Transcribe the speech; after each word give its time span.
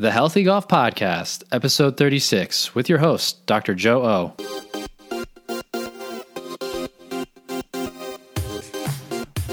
The 0.00 0.10
Healthy 0.10 0.44
Golf 0.44 0.66
Podcast, 0.66 1.44
episode 1.52 1.98
36, 1.98 2.74
with 2.74 2.88
your 2.88 3.00
host, 3.00 3.44
Dr. 3.44 3.74
Joe 3.74 4.02
O. 4.02 4.34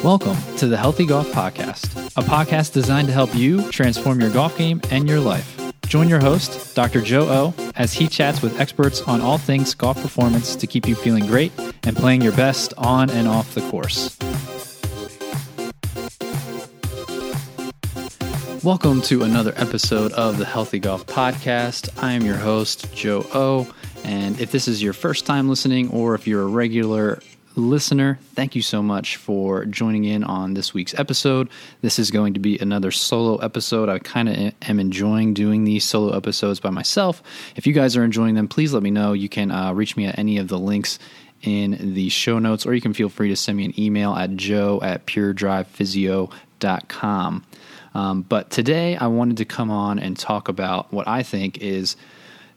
Welcome 0.01 0.37
to 0.55 0.67
the 0.67 0.77
Healthy 0.77 1.05
Golf 1.05 1.27
Podcast, 1.31 1.93
a 2.15 2.21
podcast 2.21 2.71
designed 2.71 3.09
to 3.09 3.13
help 3.13 3.35
you 3.35 3.69
transform 3.71 4.21
your 4.21 4.29
golf 4.29 4.57
game 4.57 4.79
and 4.89 5.09
your 5.09 5.19
life. 5.19 5.59
Join 5.87 6.07
your 6.07 6.21
host, 6.21 6.73
Dr. 6.73 7.01
Joe 7.01 7.27
O, 7.27 7.71
as 7.75 7.91
he 7.91 8.07
chats 8.07 8.41
with 8.41 8.57
experts 8.57 9.01
on 9.01 9.19
all 9.19 9.37
things 9.37 9.73
golf 9.73 10.01
performance 10.01 10.55
to 10.55 10.65
keep 10.65 10.87
you 10.87 10.95
feeling 10.95 11.25
great 11.25 11.51
and 11.83 11.93
playing 11.93 12.21
your 12.21 12.31
best 12.37 12.73
on 12.77 13.09
and 13.09 13.27
off 13.27 13.53
the 13.53 13.69
course. 13.69 14.17
Welcome 18.63 19.01
to 19.03 19.21
another 19.23 19.53
episode 19.55 20.11
of 20.13 20.37
the 20.37 20.45
Healthy 20.45 20.79
Golf 20.79 21.05
Podcast. 21.05 21.89
I 22.01 22.13
am 22.13 22.23
your 22.23 22.37
host, 22.37 22.91
Joe 22.93 23.25
O. 23.33 23.71
And 24.03 24.39
if 24.41 24.51
this 24.51 24.67
is 24.67 24.81
your 24.81 24.93
first 24.93 25.25
time 25.27 25.47
listening, 25.47 25.89
or 25.91 26.15
if 26.15 26.25
you're 26.27 26.41
a 26.41 26.47
regular 26.47 27.21
listener, 27.55 28.17
thank 28.33 28.55
you 28.55 28.63
so 28.63 28.81
much 28.81 29.17
for 29.17 29.65
joining 29.65 30.05
in 30.05 30.23
on 30.23 30.55
this 30.55 30.73
week's 30.73 30.97
episode. 30.97 31.49
This 31.81 31.99
is 31.99 32.09
going 32.09 32.33
to 32.33 32.39
be 32.39 32.57
another 32.57 32.89
solo 32.91 33.35
episode. 33.37 33.89
I 33.89 33.99
kind 33.99 34.27
of 34.29 34.53
am 34.63 34.79
enjoying 34.79 35.35
doing 35.35 35.63
these 35.63 35.85
solo 35.85 36.17
episodes 36.17 36.59
by 36.59 36.71
myself. 36.71 37.21
If 37.55 37.67
you 37.67 37.73
guys 37.73 37.95
are 37.95 38.03
enjoying 38.03 38.33
them, 38.35 38.47
please 38.47 38.73
let 38.73 38.81
me 38.81 38.89
know. 38.91 39.13
You 39.13 39.29
can 39.29 39.51
uh, 39.51 39.73
reach 39.73 39.95
me 39.95 40.05
at 40.05 40.17
any 40.17 40.39
of 40.39 40.47
the 40.47 40.57
links 40.57 40.97
in 41.43 41.93
the 41.93 42.09
show 42.09 42.39
notes, 42.39 42.65
or 42.65 42.73
you 42.73 42.81
can 42.81 42.93
feel 42.93 43.09
free 43.09 43.29
to 43.29 43.35
send 43.35 43.57
me 43.57 43.65
an 43.65 43.79
email 43.79 44.15
at 44.15 44.35
joe 44.35 44.79
at 44.81 45.05
puredrivephysio.com. 45.05 47.43
Um, 47.97 48.21
but 48.21 48.51
today 48.51 48.95
I 48.95 49.07
wanted 49.07 49.37
to 49.37 49.45
come 49.45 49.71
on 49.71 49.97
and 49.97 50.15
talk 50.15 50.49
about 50.49 50.93
what 50.93 51.07
I 51.07 51.23
think 51.23 51.57
is 51.57 51.95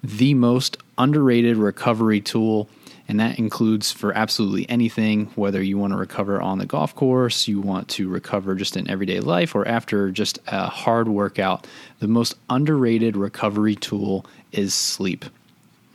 the 0.05 0.35
most 0.35 0.77
underrated 0.99 1.57
recovery 1.57 2.21
tool. 2.21 2.69
And 3.09 3.19
that 3.21 3.39
includes 3.39 3.91
for 3.91 4.13
absolutely 4.13 4.69
anything, 4.69 5.31
whether 5.37 5.63
you 5.63 5.79
want 5.79 5.95
to 5.95 5.97
recover 5.97 6.43
on 6.43 6.59
the 6.59 6.67
golf 6.67 6.95
course, 6.95 7.49
you 7.49 7.59
want 7.59 7.89
to 7.89 8.07
recover 8.11 8.55
just 8.55 8.77
in 8.77 8.89
everyday 8.91 9.21
life, 9.21 9.55
or 9.55 9.67
after 9.67 10.11
just 10.11 10.39
a 10.47 10.67
hard 10.67 11.09
workout. 11.09 11.67
The 12.01 12.07
most 12.07 12.35
underrated 12.51 13.17
recovery 13.17 13.77
tool 13.77 14.27
is 14.53 14.75
sleep. 14.75 15.25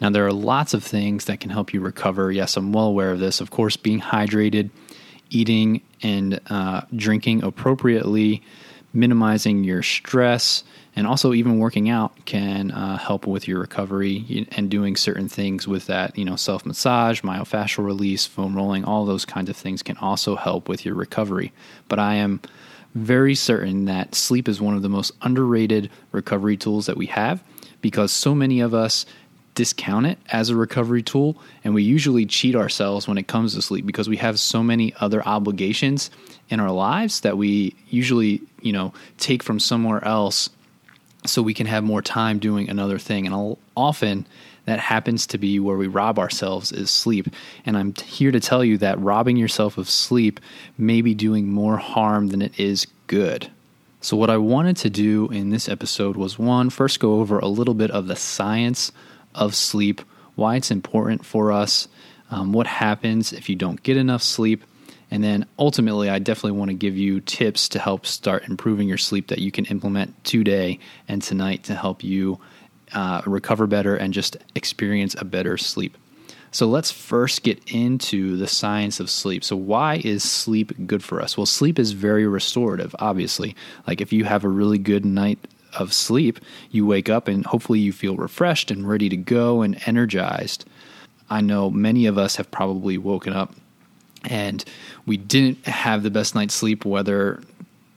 Now, 0.01 0.09
there 0.09 0.25
are 0.25 0.33
lots 0.33 0.73
of 0.73 0.83
things 0.83 1.25
that 1.25 1.39
can 1.39 1.51
help 1.51 1.71
you 1.71 1.81
recover. 1.81 2.31
Yes, 2.31 2.57
I'm 2.57 2.73
well 2.73 2.87
aware 2.87 3.11
of 3.11 3.19
this. 3.19 3.39
Of 3.39 3.51
course, 3.51 3.77
being 3.77 4.01
hydrated, 4.01 4.71
eating 5.29 5.81
and 6.01 6.41
uh, 6.49 6.81
drinking 6.95 7.43
appropriately, 7.43 8.41
minimizing 8.95 9.63
your 9.63 9.83
stress 9.83 10.63
and 10.95 11.05
also 11.05 11.33
even 11.33 11.59
working 11.59 11.89
out 11.89 12.13
can 12.25 12.71
uh, 12.71 12.97
help 12.97 13.27
with 13.27 13.47
your 13.47 13.59
recovery 13.59 14.47
and 14.51 14.69
doing 14.69 14.95
certain 14.95 15.27
things 15.27 15.67
with 15.67 15.87
that 15.87 16.17
you 16.17 16.25
know 16.25 16.35
self 16.35 16.65
massage 16.65 17.21
myofascial 17.21 17.85
release 17.85 18.25
foam 18.25 18.55
rolling 18.55 18.85
all 18.85 19.05
those 19.05 19.25
kinds 19.25 19.49
of 19.49 19.57
things 19.57 19.83
can 19.83 19.97
also 19.97 20.35
help 20.35 20.69
with 20.69 20.85
your 20.85 20.95
recovery. 20.95 21.51
But 21.87 21.99
i 21.99 22.15
am 22.15 22.41
very 22.95 23.35
certain 23.35 23.85
that 23.85 24.15
sleep 24.15 24.47
is 24.47 24.61
one 24.61 24.73
of 24.73 24.81
the 24.81 24.89
most 24.89 25.11
underrated 25.21 25.91
recovery 26.13 26.55
tools 26.55 26.85
that 26.85 26.95
we 26.95 27.07
have 27.07 27.43
because 27.81 28.11
so 28.11 28.33
many 28.33 28.61
of 28.61 28.73
us 28.73 29.05
discount 29.55 30.05
it 30.05 30.19
as 30.29 30.49
a 30.49 30.55
recovery 30.55 31.01
tool 31.01 31.37
and 31.63 31.73
we 31.73 31.81
usually 31.81 32.25
cheat 32.25 32.55
ourselves 32.55 33.07
when 33.07 33.17
it 33.17 33.27
comes 33.27 33.55
to 33.55 33.61
sleep 33.61 33.85
because 33.85 34.07
we 34.07 34.17
have 34.17 34.39
so 34.39 34.61
many 34.61 34.93
other 34.99 35.25
obligations 35.25 36.11
in 36.49 36.59
our 36.59 36.71
lives 36.71 37.21
that 37.21 37.37
we 37.37 37.73
usually, 37.89 38.41
you 38.61 38.71
know, 38.71 38.93
take 39.17 39.41
from 39.41 39.59
somewhere 39.59 40.03
else 40.03 40.49
so 41.25 41.41
we 41.41 41.53
can 41.53 41.65
have 41.65 41.83
more 41.83 42.01
time 42.01 42.37
doing 42.37 42.69
another 42.69 42.99
thing. 42.99 43.25
And 43.25 43.57
often 43.75 44.27
that 44.65 44.79
happens 44.79 45.25
to 45.27 45.37
be 45.37 45.59
where 45.59 45.77
we 45.77 45.87
rob 45.87 46.19
ourselves 46.19 46.71
is 46.71 46.91
sleep. 46.91 47.27
And 47.65 47.77
I'm 47.77 47.93
here 47.95 48.31
to 48.31 48.39
tell 48.39 48.63
you 48.63 48.77
that 48.79 48.99
robbing 48.99 49.37
yourself 49.37 49.77
of 49.77 49.89
sleep 49.89 50.39
may 50.77 51.01
be 51.01 51.15
doing 51.15 51.47
more 51.47 51.77
harm 51.77 52.27
than 52.27 52.41
it 52.41 52.59
is 52.59 52.87
good. 53.07 53.49
So, 54.01 54.15
what 54.15 54.29
I 54.29 54.37
wanted 54.37 54.77
to 54.77 54.89
do 54.91 55.29
in 55.29 55.49
this 55.49 55.67
episode 55.67 56.15
was 56.15 56.37
one, 56.37 56.69
first 56.69 56.99
go 56.99 57.19
over 57.21 57.39
a 57.39 57.47
little 57.47 57.73
bit 57.73 57.89
of 57.89 58.05
the 58.05 58.15
science 58.15 58.91
of 59.35 59.55
sleep, 59.55 60.01
why 60.35 60.55
it's 60.55 60.71
important 60.71 61.25
for 61.25 61.51
us, 61.51 61.87
um, 62.31 62.53
what 62.53 62.67
happens 62.67 63.31
if 63.31 63.49
you 63.49 63.55
don't 63.55 63.81
get 63.83 63.97
enough 63.97 64.23
sleep, 64.23 64.63
and 65.11 65.23
then 65.23 65.45
ultimately, 65.59 66.09
I 66.09 66.19
definitely 66.19 66.57
want 66.57 66.69
to 66.69 66.75
give 66.75 66.97
you 66.97 67.21
tips 67.21 67.69
to 67.69 67.79
help 67.79 68.05
start 68.05 68.47
improving 68.49 68.87
your 68.87 68.97
sleep 68.97 69.27
that 69.27 69.39
you 69.39 69.51
can 69.51 69.65
implement 69.65 70.23
today 70.23 70.79
and 71.07 71.21
tonight 71.21 71.63
to 71.65 71.75
help 71.75 72.03
you 72.03 72.39
uh, 72.93 73.21
recover 73.25 73.67
better 73.67 73.95
and 73.95 74.13
just 74.13 74.37
experience 74.55 75.15
a 75.17 75.25
better 75.25 75.57
sleep. 75.57 75.97
So 76.51 76.67
let's 76.67 76.89
first 76.89 77.43
get 77.43 77.61
into 77.71 78.37
the 78.37 78.47
science 78.47 78.99
of 78.99 79.09
sleep. 79.09 79.43
So, 79.43 79.57
why 79.57 80.01
is 80.03 80.23
sleep 80.23 80.71
good 80.87 81.03
for 81.03 81.21
us? 81.21 81.37
Well, 81.37 81.45
sleep 81.45 81.77
is 81.77 81.91
very 81.91 82.25
restorative, 82.25 82.95
obviously. 82.97 83.55
Like, 83.85 83.99
if 83.99 84.13
you 84.13 84.23
have 84.23 84.45
a 84.45 84.49
really 84.49 84.77
good 84.77 85.05
night 85.05 85.39
of 85.79 85.93
sleep, 85.93 86.39
you 86.71 86.85
wake 86.85 87.09
up 87.09 87.27
and 87.27 87.45
hopefully 87.45 87.79
you 87.79 87.91
feel 87.91 88.15
refreshed 88.15 88.71
and 88.71 88.87
ready 88.87 89.09
to 89.09 89.17
go 89.17 89.61
and 89.61 89.79
energized. 89.85 90.65
I 91.29 91.41
know 91.41 91.69
many 91.69 92.05
of 92.05 92.17
us 92.17 92.35
have 92.35 92.51
probably 92.51 92.97
woken 92.97 93.33
up 93.33 93.53
and 94.23 94.63
we 95.05 95.17
didn't 95.17 95.65
have 95.65 96.03
the 96.03 96.11
best 96.11 96.35
night's 96.35 96.53
sleep, 96.53 96.85
whether 96.85 97.41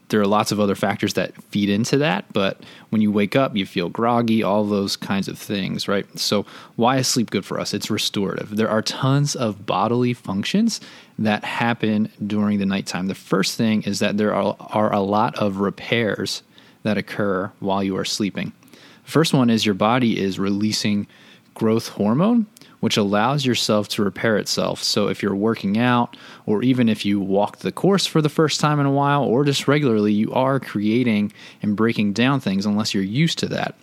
there 0.09 0.21
are 0.21 0.27
lots 0.27 0.53
of 0.53 0.61
other 0.61 0.75
factors 0.75 1.15
that 1.15 1.35
feed 1.45 1.69
into 1.69 1.99
that, 1.99 2.25
but 2.33 2.63
when 2.89 3.03
you 3.03 3.13
wake 3.13 3.37
up, 3.37 3.55
you 3.55 3.67
feel 3.67 3.89
groggy, 3.89 4.43
all 4.43 4.65
those 4.65 4.97
kinds 4.97 5.29
of 5.29 5.39
things, 5.39 5.87
right? 5.87 6.07
So, 6.19 6.47
why 6.77 6.97
is 6.97 7.07
sleep 7.07 7.31
good 7.31 7.45
for 7.45 7.61
us? 7.61 7.75
It's 7.75 7.91
restorative. 7.91 8.57
There 8.57 8.71
are 8.71 8.83
tons 8.83 9.37
of 9.37 9.67
bodily 9.67 10.15
functions 10.15 10.81
that 11.19 11.45
happen 11.45 12.11
during 12.27 12.59
the 12.59 12.67
nighttime. 12.67 13.09
The 13.09 13.15
first 13.15 13.57
thing 13.57 13.83
is 13.83 13.99
that 13.99 14.17
there 14.17 14.35
are, 14.35 14.57
are 14.61 14.93
a 14.93 15.01
lot 15.01 15.37
of 15.37 15.59
repairs 15.59 16.43
that 16.83 16.99
occur 16.99 17.53
while 17.61 17.83
you 17.83 17.97
are 17.97 18.05
sleeping. 18.05 18.53
First 19.05 19.33
one 19.33 19.51
is 19.51 19.65
your 19.65 19.75
body 19.75 20.21
is 20.21 20.39
releasing 20.39 21.07
growth 21.55 21.89
hormone, 21.89 22.47
which 22.81 22.97
allows 22.97 23.45
yourself 23.45 23.89
to 23.89 24.05
repair 24.05 24.37
itself. 24.37 24.83
So 24.83 25.09
if 25.09 25.23
you're 25.23 25.35
working 25.35 25.79
out, 25.79 26.17
or 26.47 26.63
even 26.63 26.89
if 26.89 27.05
you 27.05 27.19
walk 27.19 27.59
the 27.59 27.73
course 27.73 28.07
for 28.07 28.23
the 28.23 28.29
first 28.29 28.61
time 28.61 28.79
in 28.79 28.87
a 28.87 28.93
while, 28.93 29.25
or 29.25 29.45
just 29.45 29.67
regularly, 29.67 30.13
you 30.13 30.33
are 30.33 30.61
creating 30.61 31.33
and 31.63 31.77
breaking 31.77 32.13
down 32.13 32.39
things 32.41 32.65
unless 32.65 32.95
you're 32.95 33.03
used 33.03 33.39
to 33.39 33.47
that. 33.47 33.75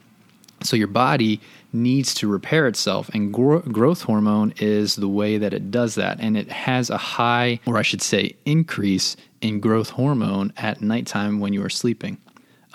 So 0.63 0.77
your 0.77 0.87
body 0.87 1.41
needs 1.73 2.13
to 2.15 2.27
repair 2.29 2.67
itself, 2.67 3.09
and 3.13 3.33
gro- 3.33 3.59
growth 3.59 4.03
hormone 4.03 4.53
is 4.57 4.95
the 4.95 5.09
way 5.09 5.37
that 5.37 5.53
it 5.53 5.69
does 5.69 5.95
that. 5.95 6.19
And 6.21 6.37
it 6.37 6.49
has 6.49 6.89
a 6.89 6.97
high, 6.97 7.59
or 7.65 7.77
I 7.77 7.81
should 7.81 8.01
say, 8.01 8.35
increase 8.45 9.17
in 9.41 9.59
growth 9.59 9.89
hormone 9.89 10.53
at 10.55 10.81
nighttime 10.81 11.39
when 11.39 11.51
you 11.51 11.63
are 11.63 11.69
sleeping. 11.69 12.17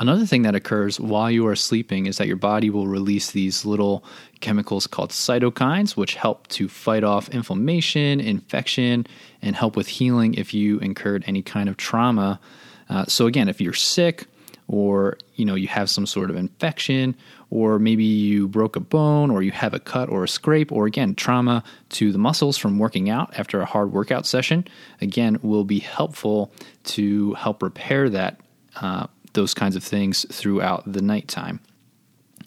Another 0.00 0.25
thing 0.25 0.43
that 0.43 0.55
occurs 0.55 0.99
while 0.99 1.31
you 1.31 1.47
are 1.47 1.55
sleeping 1.55 2.06
is 2.06 2.16
that 2.16 2.27
your 2.27 2.37
body 2.37 2.71
will 2.71 2.87
release 2.87 3.33
these 3.33 3.66
little 3.66 4.03
chemicals 4.41 4.87
called 4.87 5.11
cytokines, 5.11 5.94
which 5.94 6.15
help 6.15 6.49
to 6.49 6.71
fight 6.71 7.05
off 7.05 7.28
inflammation, 7.28 8.19
infection, 8.19 9.06
and 9.43 9.55
help 9.55 9.77
with 9.77 9.87
healing 9.87 10.33
if 10.34 10.55
you 10.55 10.78
incurred 10.78 11.22
any 11.27 11.43
kind 11.43 11.69
of 11.69 11.77
trauma. 11.77 12.41
Uh, 12.88 13.05
so 13.09 13.27
again, 13.27 13.47
if 13.47 13.61
you're 13.61 13.75
sick 13.75 14.27
or 14.69 15.19
you 15.34 15.44
know 15.44 15.55
you 15.55 15.69
have 15.69 15.91
some 15.91 16.06
sort 16.06 16.31
of 16.31 16.37
infection 16.37 17.15
or 17.50 17.78
maybe 17.78 18.05
you 18.05 18.49
broke 18.49 18.77
a 18.77 18.81
bone 18.81 19.31
or 19.31 19.43
you 19.43 19.50
have 19.50 19.75
a 19.75 19.81
cut 19.81 20.09
or 20.09 20.25
a 20.25 20.28
scrape 20.28 20.72
or 20.72 20.87
again 20.87 21.15
trauma 21.15 21.62
to 21.88 22.12
the 22.12 22.19
muscles 22.19 22.56
from 22.56 22.78
working 22.78 23.11
out 23.11 23.37
after 23.37 23.61
a 23.61 23.65
hard 23.65 23.93
workout 23.93 24.25
session 24.25 24.65
again 25.00 25.37
will 25.43 25.65
be 25.65 25.81
helpful 25.81 26.53
to 26.84 27.34
help 27.34 27.65
repair 27.65 28.09
that 28.09 28.38
uh, 28.77 29.09
those 29.33 29.55
kinds 29.55 29.77
of 29.77 29.85
things 29.85 30.27
throughout 30.31 30.91
the 30.91 31.03
nighttime. 31.03 31.61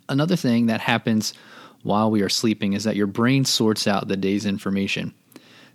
Another 0.09 0.35
thing 0.35 0.65
that 0.67 0.81
happens 0.81 1.33
while 1.83 2.09
we 2.09 2.21
are 2.21 2.29
sleeping 2.29 2.73
is 2.73 2.83
that 2.83 2.95
your 2.95 3.07
brain 3.07 3.45
sorts 3.45 3.87
out 3.87 4.07
the 4.07 4.17
day's 4.17 4.45
information. 4.45 5.13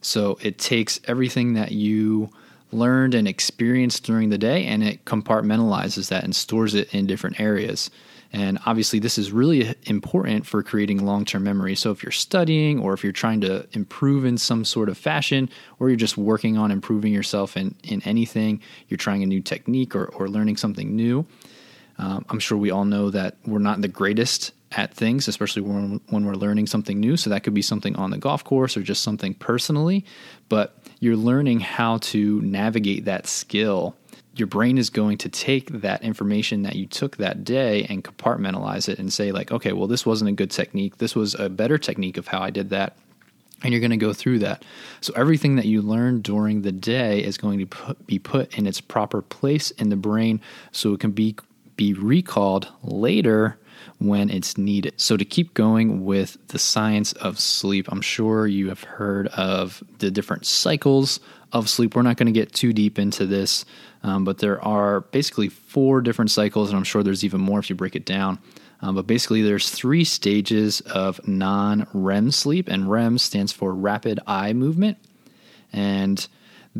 So 0.01 0.39
it 0.43 0.59
takes 0.59 1.01
everything 1.05 1.55
that 1.55 1.73
you 1.73 2.31
learned 2.71 3.15
and 3.15 3.27
experienced 3.27 4.05
during 4.05 4.29
the 4.29 4.39
day 4.39 4.65
and 4.67 4.83
it 4.83 5.05
compartmentalizes 5.05 6.09
that 6.09 6.25
and 6.25 6.37
stores 6.37 6.75
it 6.75 6.93
in 6.95 7.07
different 7.07 7.41
areas. 7.41 7.91
And 8.33 8.59
obviously, 8.67 8.99
this 8.99 9.17
is 9.17 9.33
really 9.33 9.75
important 9.85 10.47
for 10.47 10.63
creating 10.63 11.05
long 11.05 11.25
term 11.25 11.45
memory. 11.45 11.75
So, 11.75 11.91
if 11.91 12.03
you're 12.03 12.13
studying 12.13 12.79
or 12.79 12.93
if 12.93 13.03
you're 13.03 13.13
trying 13.13 13.41
to 13.41 13.67
improve 13.73 14.27
in 14.27 14.37
some 14.37 14.65
sort 14.65 14.91
of 14.91 14.99
fashion, 14.99 15.49
or 15.79 15.89
you're 15.89 15.97
just 15.97 16.19
working 16.19 16.59
on 16.59 16.71
improving 16.71 17.13
yourself 17.13 17.57
in, 17.57 17.75
in 17.85 18.03
anything, 18.03 18.61
you're 18.89 18.99
trying 18.99 19.23
a 19.23 19.27
new 19.27 19.41
technique 19.41 19.97
or, 19.97 20.07
or 20.07 20.29
learning 20.29 20.59
something 20.59 20.95
new, 20.95 21.25
um, 21.97 22.25
I'm 22.29 22.39
sure 22.39 22.59
we 22.59 22.71
all 22.71 22.85
know 22.85 23.11
that 23.11 23.37
we're 23.47 23.61
not 23.61 23.81
the 23.81 23.89
greatest 23.89 24.53
at 24.73 24.93
things, 24.93 25.27
especially 25.27 25.63
when, 25.63 25.99
when 26.11 26.27
we're 26.27 26.35
learning 26.35 26.67
something 26.67 27.01
new. 27.01 27.17
So, 27.17 27.31
that 27.31 27.45
could 27.45 27.55
be 27.55 27.63
something 27.63 27.97
on 27.97 28.11
the 28.11 28.19
golf 28.19 28.45
course 28.45 28.77
or 28.77 28.83
just 28.83 29.03
something 29.03 29.33
personally, 29.33 30.05
but 30.51 30.77
you're 31.01 31.17
learning 31.17 31.61
how 31.61 31.97
to 31.99 32.43
navigate 32.43 33.07
that 33.07 33.27
skill 33.27 33.97
your 34.39 34.47
brain 34.47 34.79
is 34.79 34.91
going 34.91 35.19
to 35.19 35.29
take 35.29 35.69
that 35.81 36.03
information 36.03 36.63
that 36.63 36.77
you 36.77 36.87
took 36.87 37.17
that 37.17 37.45
day 37.45 37.85
and 37.89 38.05
compartmentalize 38.05 38.89
it 38.89 38.99
and 38.99 39.13
say 39.13 39.33
like 39.33 39.51
okay 39.51 39.73
well 39.73 39.87
this 39.87 40.07
wasn't 40.07 40.29
a 40.29 40.33
good 40.33 40.51
technique. 40.51 40.99
This 40.99 41.15
was 41.15 41.35
a 41.35 41.49
better 41.49 41.79
technique 41.79 42.17
of 42.17 42.29
how 42.29 42.41
i 42.41 42.51
did 42.51 42.71
that. 42.71 42.97
And 43.63 43.73
you're 43.73 43.81
going 43.81 43.91
to 43.91 43.97
go 43.97 44.13
through 44.13 44.39
that. 44.41 44.65
So 45.01 45.13
everything 45.17 45.57
that 45.57 45.65
you 45.65 45.83
learned 45.83 46.23
during 46.23 46.63
the 46.63 46.71
day 46.71 47.25
is 47.25 47.37
going 47.37 47.59
to 47.59 47.67
put, 47.67 48.07
be 48.07 48.21
put 48.21 48.57
in 48.57 48.69
its 48.69 48.81
proper 48.81 49.21
place 49.21 49.73
in 49.73 49.89
the 49.89 49.97
brain 49.97 50.41
so 50.71 50.93
it 50.93 51.01
can 51.01 51.11
be 51.11 51.35
be 51.77 51.93
recalled 51.95 52.69
later 52.83 53.58
when 53.99 54.31
it's 54.31 54.59
needed. 54.59 54.95
So, 54.97 55.17
to 55.17 55.25
keep 55.25 55.55
going 55.55 56.05
with 56.05 56.39
the 56.49 56.59
science 56.59 57.13
of 57.15 57.39
sleep, 57.39 57.87
I'm 57.91 58.01
sure 58.01 58.47
you 58.47 58.69
have 58.69 58.83
heard 58.83 59.29
of 59.29 59.83
the 59.99 60.11
different 60.11 60.47
cycles 60.47 61.21
of 61.53 61.69
sleep. 61.69 61.95
We're 61.95 62.03
not 62.03 62.17
going 62.17 62.33
to 62.33 62.39
get 62.39 62.53
too 62.53 62.73
deep 62.73 62.99
into 62.99 63.27
this, 63.27 63.65
um, 64.03 64.25
but 64.25 64.39
there 64.39 64.63
are 64.63 65.01
basically 65.01 65.49
four 65.49 66.01
different 66.01 66.31
cycles, 66.31 66.71
and 66.71 66.77
I'm 66.77 66.85
sure 66.85 67.03
there's 67.03 67.25
even 67.25 67.41
more 67.41 67.59
if 67.59 67.71
you 67.71 67.77
break 67.77 67.97
it 67.97 68.05
down. 68.05 68.39
Um, 68.81 68.95
but 68.95 69.07
basically, 69.07 69.43
there's 69.43 69.71
three 69.71 70.05
stages 70.05 70.81
of 70.83 71.27
non 71.27 71.87
REM 71.93 72.31
sleep, 72.31 72.69
and 72.69 72.91
REM 72.91 73.19
stands 73.19 73.53
for 73.53 73.75
rapid 73.75 74.21
eye 74.27 74.53
movement. 74.53 74.99
And 75.73 76.27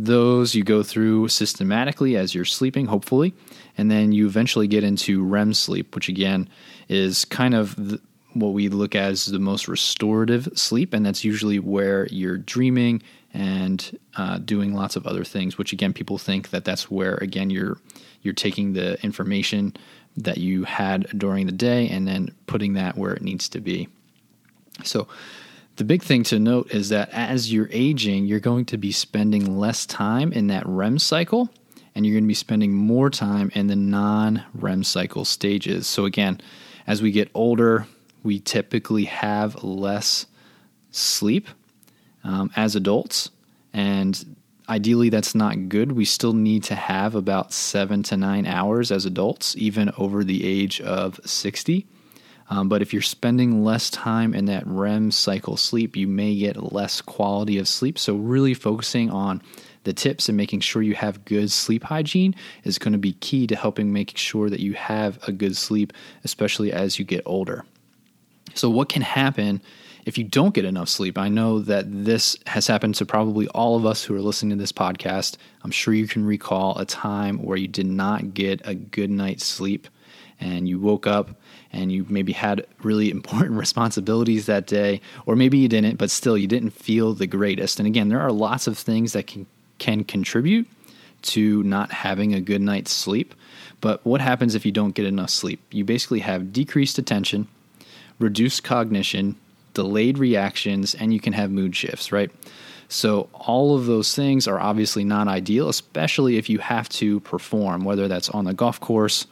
those 0.05 0.55
you 0.55 0.63
go 0.63 0.83
through 0.83 1.29
systematically 1.29 2.17
as 2.17 2.35
you're 2.35 2.45
sleeping, 2.45 2.87
hopefully, 2.87 3.35
and 3.77 3.91
then 3.91 4.13
you 4.13 4.27
eventually 4.27 4.69
get 4.69 4.85
into 4.85 5.25
REM 5.25 5.55
sleep, 5.55 5.95
which 5.95 6.09
again 6.09 6.49
is 6.89 7.25
kind 7.25 7.55
of 7.55 7.75
the, 7.77 8.01
what 8.35 8.49
we 8.49 8.69
look 8.69 8.95
at 8.95 9.11
as 9.11 9.27
the 9.27 9.39
most 9.39 9.69
restorative 9.69 10.49
sleep, 10.55 10.93
and 10.93 11.05
that's 11.05 11.25
usually 11.25 11.59
where 11.59 12.07
you're 12.07 12.39
dreaming 12.39 13.03
and 13.35 13.99
uh, 14.17 14.39
doing 14.39 14.75
lots 14.75 14.97
of 14.97 15.07
other 15.07 15.25
things. 15.25 15.59
Which 15.59 15.73
again, 15.73 15.93
people 15.93 16.19
think 16.19 16.51
that 16.51 16.65
that's 16.65 16.91
where 16.91 17.15
again 17.15 17.51
you're 17.51 17.79
you're 18.23 18.35
taking 18.35 18.73
the 18.73 19.03
information 19.05 19.75
that 20.17 20.39
you 20.39 20.65
had 20.65 21.07
during 21.17 21.47
the 21.47 21.53
day 21.53 21.89
and 21.89 22.07
then 22.07 22.35
putting 22.47 22.75
that 22.75 22.97
where 22.97 23.15
it 23.15 23.23
needs 23.23 23.49
to 23.51 23.61
be. 23.61 23.89
So. 24.85 25.09
The 25.79 25.85
big 25.85 26.03
thing 26.03 26.25
to 26.25 26.41
note 26.41 26.73
is 26.73 26.89
that 26.89 27.09
as 27.11 27.53
you're 27.53 27.69
aging, 27.71 28.27
you're 28.27 28.41
going 28.41 28.65
to 28.65 28.77
be 28.77 28.91
spending 28.91 29.59
less 29.59 29.87
time 29.87 30.33
in 30.33 30.49
that 30.49 30.67
REM 30.67 30.99
cycle 30.99 31.51
and 31.95 32.05
you're 32.05 32.15
going 32.15 32.25
to 32.25 32.29
be 32.29 32.35
spending 32.35 32.75
more 32.75 33.11
time 33.11 33.53
in 33.55 33.69
the 33.69 33.77
non 33.77 34.43
REM 34.55 34.83
cycle 34.83 35.25
stages. 35.25 35.87
So, 35.87 36.05
again, 36.05 36.41
as 36.89 37.01
we 37.01 37.13
get 37.13 37.31
older, 37.33 37.87
we 38.25 38.41
typically 38.41 39.05
have 39.05 39.63
less 39.63 40.27
sleep 40.91 41.47
um, 42.25 42.51
as 42.57 42.75
adults. 42.75 43.31
And 43.73 44.37
ideally, 44.69 45.11
that's 45.11 45.37
not 45.37 45.69
good. 45.69 45.93
We 45.93 46.07
still 46.07 46.33
need 46.33 46.65
to 46.65 46.75
have 46.75 47.15
about 47.15 47.53
seven 47.53 48.03
to 48.05 48.17
nine 48.17 48.47
hours 48.47 48.91
as 48.91 49.07
adults, 49.07 49.55
even 49.57 49.93
over 49.97 50.25
the 50.25 50.45
age 50.45 50.81
of 50.81 51.21
60. 51.25 51.87
Um, 52.51 52.69
but 52.69 52.81
if 52.81 52.93
you're 52.93 53.03
spending 53.03 53.63
less 53.63 53.91
time 53.91 54.35
in 54.35 54.47
that 54.47 54.67
REM 54.67 55.11
cycle 55.11 55.57
sleep, 55.57 55.97
you 55.97 56.07
may 56.07 56.35
get 56.35 56.73
less 56.73 57.01
quality 57.01 57.59
of 57.59 57.69
sleep. 57.69 57.99
So, 57.99 58.15
really 58.17 58.55
focusing 58.55 59.11
on 59.11 59.43
the 59.85 59.93
tips 59.93 60.29
and 60.29 60.37
making 60.37 60.61
sure 60.61 60.83
you 60.83 60.95
have 60.95 61.25
good 61.25 61.51
sleep 61.51 61.85
hygiene 61.85 62.35
is 62.65 62.79
going 62.79 62.93
to 62.93 62.99
be 62.99 63.13
key 63.15 63.47
to 63.47 63.57
helping 63.57 63.93
make 63.93 64.17
sure 64.17 64.51
that 64.51 64.61
you 64.61 64.75
have 64.75 65.19
a 65.29 65.33
good 65.33 65.57
sleep, 65.57 65.93
especially 66.25 66.73
as 66.73 66.99
you 66.99 67.05
get 67.05 67.23
older. 67.27 67.65
So, 68.55 68.71
what 68.71 68.89
can 68.89 69.03
happen 69.03 69.61
if 70.07 70.17
you 70.17 70.25
don't 70.25 70.55
get 70.55 70.65
enough 70.65 70.89
sleep? 70.89 71.19
I 71.19 71.29
know 71.29 71.61
that 71.61 71.85
this 71.89 72.37
has 72.47 72.67
happened 72.67 72.95
to 72.97 73.05
probably 73.05 73.47
all 73.49 73.77
of 73.77 73.85
us 73.85 74.03
who 74.03 74.15
are 74.15 74.23
listening 74.23 74.57
to 74.57 74.63
this 74.63 74.73
podcast. 74.73 75.37
I'm 75.63 75.71
sure 75.71 75.93
you 75.93 76.09
can 76.09 76.25
recall 76.25 76.79
a 76.79 76.87
time 76.87 77.43
where 77.43 77.59
you 77.59 77.69
did 77.69 77.87
not 77.87 78.33
get 78.33 78.67
a 78.67 78.75
good 78.75 79.11
night's 79.11 79.45
sleep 79.45 79.87
and 80.41 80.69
you 80.69 80.79
woke 80.79 81.07
up 81.07 81.31
and 81.73 81.93
you 81.93 82.07
maybe 82.09 82.33
had 82.33 82.67
really 82.83 83.11
important 83.19 83.59
responsibilities 83.59 84.47
that 84.47 84.67
day, 84.67 85.01
or 85.27 85.37
maybe 85.37 85.59
you 85.59 85.69
didn't, 85.69 85.97
but 85.97 86.11
still 86.11 86.37
you 86.37 86.47
didn't 86.47 86.71
feel 86.71 87.15
the 87.15 87.27
greatest. 87.27 87.79
And 87.79 87.87
again, 87.87 88.09
there 88.09 88.21
are 88.21 88.33
lots 88.33 88.67
of 88.67 88.79
things 88.79 89.13
that 89.13 89.27
can 89.27 89.47
can 89.79 90.03
contribute 90.03 90.67
to 91.23 91.63
not 91.63 91.93
having 91.93 92.35
a 92.35 92.41
good 92.41 92.61
night's 92.61 92.93
sleep. 92.93 93.35
But 93.81 94.05
what 94.05 94.21
happens 94.21 94.55
if 94.55 94.67
you 94.67 94.73
don't 94.73 94.95
get 94.95 95.07
enough 95.07 95.31
sleep? 95.31 95.61
You 95.71 95.85
basically 95.85 96.21
have 96.21 96.53
decreased 96.53 96.99
attention, 96.99 97.47
reduced 98.19 98.65
cognition, 98.65 99.37
delayed 99.75 100.19
reactions, 100.19 100.95
and 100.95 101.13
you 101.15 101.21
can 101.21 101.33
have 101.33 101.51
mood 101.51 101.77
shifts, 101.77 102.11
right? 102.11 102.31
So, 102.89 103.29
all 103.35 103.77
of 103.77 103.87
those 103.87 104.15
things 104.15 104.49
are 104.49 104.59
obviously 104.59 105.05
not 105.05 105.29
ideal, 105.29 105.69
especially 105.69 106.39
if 106.39 106.49
you 106.49 106.59
have 106.59 106.89
to 106.91 107.21
perform, 107.21 107.85
whether 107.85 108.09
that's 108.09 108.31
on 108.31 108.45
the 108.45 108.55
golf 108.55 108.81
course, 108.81 109.27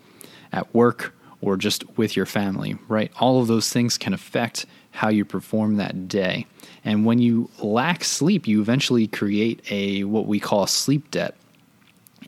at 0.52 0.72
work, 0.74 1.14
or 1.40 1.56
just 1.56 1.84
with 1.96 2.16
your 2.16 2.26
family, 2.26 2.76
right? 2.88 3.12
All 3.20 3.40
of 3.40 3.46
those 3.46 3.72
things 3.72 3.98
can 3.98 4.14
affect 4.14 4.66
how 4.90 5.08
you 5.08 5.24
perform 5.24 5.76
that 5.76 6.08
day. 6.08 6.46
And 6.84 7.04
when 7.04 7.18
you 7.18 7.50
lack 7.58 8.04
sleep, 8.04 8.46
you 8.46 8.60
eventually 8.60 9.06
create 9.06 9.60
a 9.70 10.04
what 10.04 10.26
we 10.26 10.40
call 10.40 10.66
sleep 10.66 11.10
debt. 11.10 11.34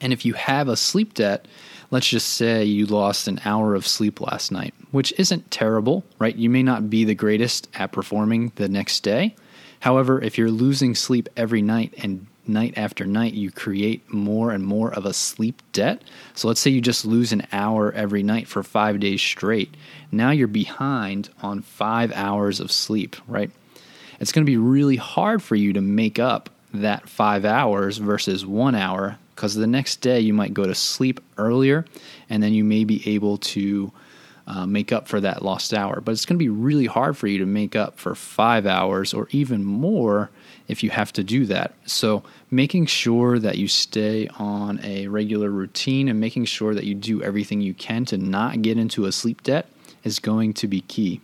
And 0.00 0.12
if 0.12 0.24
you 0.24 0.34
have 0.34 0.68
a 0.68 0.76
sleep 0.76 1.14
debt, 1.14 1.46
let's 1.90 2.08
just 2.08 2.28
say 2.34 2.64
you 2.64 2.86
lost 2.86 3.26
an 3.26 3.40
hour 3.44 3.74
of 3.74 3.86
sleep 3.86 4.20
last 4.20 4.52
night, 4.52 4.74
which 4.90 5.12
isn't 5.18 5.50
terrible, 5.50 6.04
right? 6.18 6.36
You 6.36 6.50
may 6.50 6.62
not 6.62 6.90
be 6.90 7.04
the 7.04 7.14
greatest 7.14 7.68
at 7.74 7.92
performing 7.92 8.52
the 8.56 8.68
next 8.68 9.00
day. 9.00 9.34
However, 9.80 10.20
if 10.20 10.36
you're 10.36 10.50
losing 10.50 10.94
sleep 10.94 11.28
every 11.36 11.62
night 11.62 11.94
and 11.98 12.26
night 12.48 12.74
after 12.76 13.04
night, 13.04 13.34
you 13.34 13.50
create 13.50 14.12
more 14.12 14.50
and 14.50 14.64
more 14.64 14.92
of 14.92 15.04
a 15.04 15.12
sleep 15.12 15.62
debt. 15.72 16.02
So 16.34 16.48
let's 16.48 16.60
say 16.60 16.70
you 16.70 16.80
just 16.80 17.04
lose 17.04 17.32
an 17.32 17.46
hour 17.52 17.92
every 17.92 18.22
night 18.22 18.48
for 18.48 18.62
five 18.62 19.00
days 19.00 19.20
straight. 19.20 19.74
Now 20.10 20.30
you're 20.30 20.48
behind 20.48 21.30
on 21.42 21.62
five 21.62 22.12
hours 22.12 22.60
of 22.60 22.72
sleep, 22.72 23.16
right? 23.26 23.50
It's 24.20 24.32
going 24.32 24.44
to 24.44 24.50
be 24.50 24.56
really 24.56 24.96
hard 24.96 25.42
for 25.42 25.54
you 25.54 25.72
to 25.74 25.80
make 25.80 26.18
up 26.18 26.50
that 26.74 27.08
five 27.08 27.44
hours 27.44 27.98
versus 27.98 28.44
one 28.44 28.74
hour 28.74 29.18
because 29.34 29.54
the 29.54 29.66
next 29.66 30.00
day 30.00 30.20
you 30.20 30.34
might 30.34 30.52
go 30.52 30.66
to 30.66 30.74
sleep 30.74 31.20
earlier 31.36 31.84
and 32.28 32.42
then 32.42 32.52
you 32.52 32.64
may 32.64 32.84
be 32.84 33.08
able 33.08 33.38
to 33.38 33.92
uh, 34.48 34.66
make 34.66 34.92
up 34.92 35.06
for 35.06 35.20
that 35.20 35.42
lost 35.42 35.72
hour. 35.72 36.00
But 36.00 36.12
it's 36.12 36.24
going 36.24 36.36
to 36.38 36.44
be 36.44 36.48
really 36.48 36.86
hard 36.86 37.16
for 37.16 37.26
you 37.26 37.38
to 37.38 37.46
make 37.46 37.76
up 37.76 37.98
for 37.98 38.14
five 38.14 38.66
hours 38.66 39.14
or 39.14 39.28
even 39.30 39.64
more 39.64 40.30
if 40.68 40.82
you 40.82 40.90
have 40.90 41.12
to 41.14 41.24
do 41.24 41.46
that. 41.46 41.74
So, 41.86 42.22
making 42.50 42.86
sure 42.86 43.38
that 43.38 43.58
you 43.58 43.68
stay 43.68 44.28
on 44.38 44.80
a 44.84 45.08
regular 45.08 45.50
routine 45.50 46.08
and 46.08 46.20
making 46.20 46.44
sure 46.44 46.74
that 46.74 46.84
you 46.84 46.94
do 46.94 47.22
everything 47.22 47.60
you 47.60 47.74
can 47.74 48.04
to 48.06 48.18
not 48.18 48.62
get 48.62 48.78
into 48.78 49.06
a 49.06 49.12
sleep 49.12 49.42
debt 49.42 49.68
is 50.04 50.18
going 50.18 50.54
to 50.54 50.68
be 50.68 50.82
key. 50.82 51.20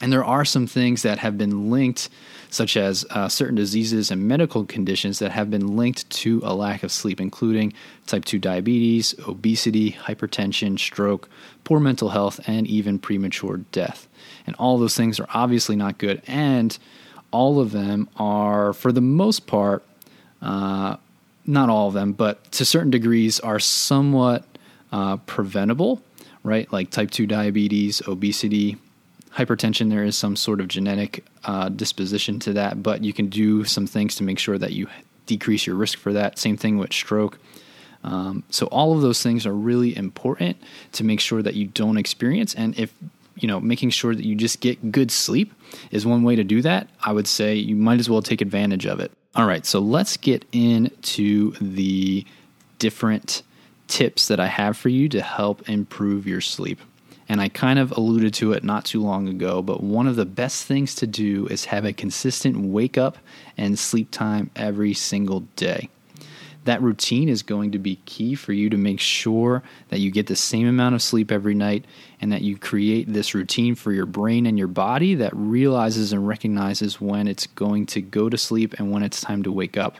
And 0.00 0.12
there 0.12 0.24
are 0.24 0.44
some 0.44 0.66
things 0.66 1.02
that 1.02 1.18
have 1.18 1.38
been 1.38 1.70
linked, 1.70 2.10
such 2.50 2.76
as 2.76 3.06
uh, 3.10 3.28
certain 3.28 3.54
diseases 3.54 4.10
and 4.10 4.28
medical 4.28 4.66
conditions 4.66 5.20
that 5.20 5.32
have 5.32 5.50
been 5.50 5.76
linked 5.76 6.08
to 6.10 6.42
a 6.44 6.54
lack 6.54 6.82
of 6.82 6.92
sleep, 6.92 7.18
including 7.18 7.72
type 8.06 8.26
2 8.26 8.38
diabetes, 8.38 9.14
obesity, 9.26 9.92
hypertension, 9.92 10.78
stroke, 10.78 11.30
poor 11.64 11.80
mental 11.80 12.10
health, 12.10 12.40
and 12.46 12.66
even 12.66 12.98
premature 12.98 13.58
death. 13.72 14.06
And 14.46 14.54
all 14.56 14.76
those 14.76 14.96
things 14.96 15.18
are 15.18 15.28
obviously 15.32 15.76
not 15.76 15.96
good. 15.96 16.20
And 16.26 16.76
all 17.30 17.60
of 17.60 17.72
them 17.72 18.08
are, 18.16 18.72
for 18.72 18.92
the 18.92 19.00
most 19.00 19.46
part, 19.46 19.84
uh, 20.42 20.96
not 21.46 21.68
all 21.68 21.88
of 21.88 21.94
them, 21.94 22.12
but 22.12 22.50
to 22.52 22.64
certain 22.64 22.90
degrees, 22.90 23.40
are 23.40 23.58
somewhat 23.58 24.44
uh, 24.92 25.16
preventable, 25.18 26.02
right? 26.42 26.70
Like 26.72 26.90
type 26.90 27.10
2 27.10 27.26
diabetes, 27.26 28.02
obesity, 28.08 28.76
hypertension, 29.36 29.90
there 29.90 30.04
is 30.04 30.16
some 30.16 30.34
sort 30.34 30.60
of 30.60 30.68
genetic 30.68 31.24
uh, 31.44 31.68
disposition 31.68 32.38
to 32.40 32.54
that, 32.54 32.82
but 32.82 33.04
you 33.04 33.12
can 33.12 33.28
do 33.28 33.64
some 33.64 33.86
things 33.86 34.16
to 34.16 34.22
make 34.22 34.38
sure 34.38 34.58
that 34.58 34.72
you 34.72 34.88
decrease 35.26 35.66
your 35.66 35.76
risk 35.76 35.98
for 35.98 36.12
that. 36.12 36.38
Same 36.38 36.56
thing 36.56 36.78
with 36.78 36.92
stroke. 36.92 37.38
Um, 38.02 38.44
so 38.50 38.66
all 38.66 38.94
of 38.94 39.02
those 39.02 39.22
things 39.22 39.46
are 39.46 39.52
really 39.52 39.96
important 39.96 40.56
to 40.92 41.04
make 41.04 41.20
sure 41.20 41.42
that 41.42 41.54
you 41.54 41.66
don't 41.66 41.98
experience. 41.98 42.54
And 42.54 42.78
if 42.78 42.94
you 43.36 43.46
know, 43.46 43.60
making 43.60 43.90
sure 43.90 44.14
that 44.14 44.24
you 44.24 44.34
just 44.34 44.60
get 44.60 44.90
good 44.90 45.10
sleep 45.10 45.52
is 45.90 46.06
one 46.06 46.22
way 46.22 46.36
to 46.36 46.44
do 46.44 46.62
that. 46.62 46.88
I 47.00 47.12
would 47.12 47.26
say 47.26 47.54
you 47.54 47.76
might 47.76 48.00
as 48.00 48.10
well 48.10 48.22
take 48.22 48.40
advantage 48.40 48.86
of 48.86 49.00
it. 49.00 49.12
All 49.34 49.46
right, 49.46 49.66
so 49.66 49.80
let's 49.80 50.16
get 50.16 50.46
into 50.52 51.52
the 51.60 52.24
different 52.78 53.42
tips 53.88 54.28
that 54.28 54.40
I 54.40 54.46
have 54.46 54.76
for 54.76 54.88
you 54.88 55.08
to 55.10 55.20
help 55.20 55.68
improve 55.68 56.26
your 56.26 56.40
sleep. 56.40 56.80
And 57.28 57.40
I 57.40 57.48
kind 57.48 57.78
of 57.78 57.92
alluded 57.92 58.34
to 58.34 58.52
it 58.52 58.62
not 58.62 58.84
too 58.84 59.02
long 59.02 59.28
ago, 59.28 59.60
but 59.60 59.82
one 59.82 60.06
of 60.06 60.16
the 60.16 60.24
best 60.24 60.64
things 60.64 60.94
to 60.96 61.06
do 61.06 61.46
is 61.48 61.66
have 61.66 61.84
a 61.84 61.92
consistent 61.92 62.56
wake 62.56 62.96
up 62.96 63.18
and 63.56 63.78
sleep 63.78 64.10
time 64.10 64.50
every 64.54 64.94
single 64.94 65.40
day. 65.56 65.88
That 66.66 66.82
routine 66.82 67.28
is 67.28 67.42
going 67.44 67.72
to 67.72 67.78
be 67.78 67.96
key 68.06 68.34
for 68.34 68.52
you 68.52 68.68
to 68.70 68.76
make 68.76 68.98
sure 68.98 69.62
that 69.88 70.00
you 70.00 70.10
get 70.10 70.26
the 70.26 70.34
same 70.34 70.66
amount 70.66 70.96
of 70.96 71.02
sleep 71.02 71.30
every 71.30 71.54
night 71.54 71.84
and 72.20 72.32
that 72.32 72.42
you 72.42 72.58
create 72.58 73.12
this 73.12 73.34
routine 73.34 73.76
for 73.76 73.92
your 73.92 74.04
brain 74.04 74.46
and 74.46 74.58
your 74.58 74.66
body 74.66 75.14
that 75.14 75.32
realizes 75.34 76.12
and 76.12 76.26
recognizes 76.26 77.00
when 77.00 77.28
it's 77.28 77.46
going 77.46 77.86
to 77.86 78.02
go 78.02 78.28
to 78.28 78.36
sleep 78.36 78.74
and 78.78 78.90
when 78.90 79.04
it's 79.04 79.20
time 79.20 79.44
to 79.44 79.52
wake 79.52 79.76
up. 79.76 79.98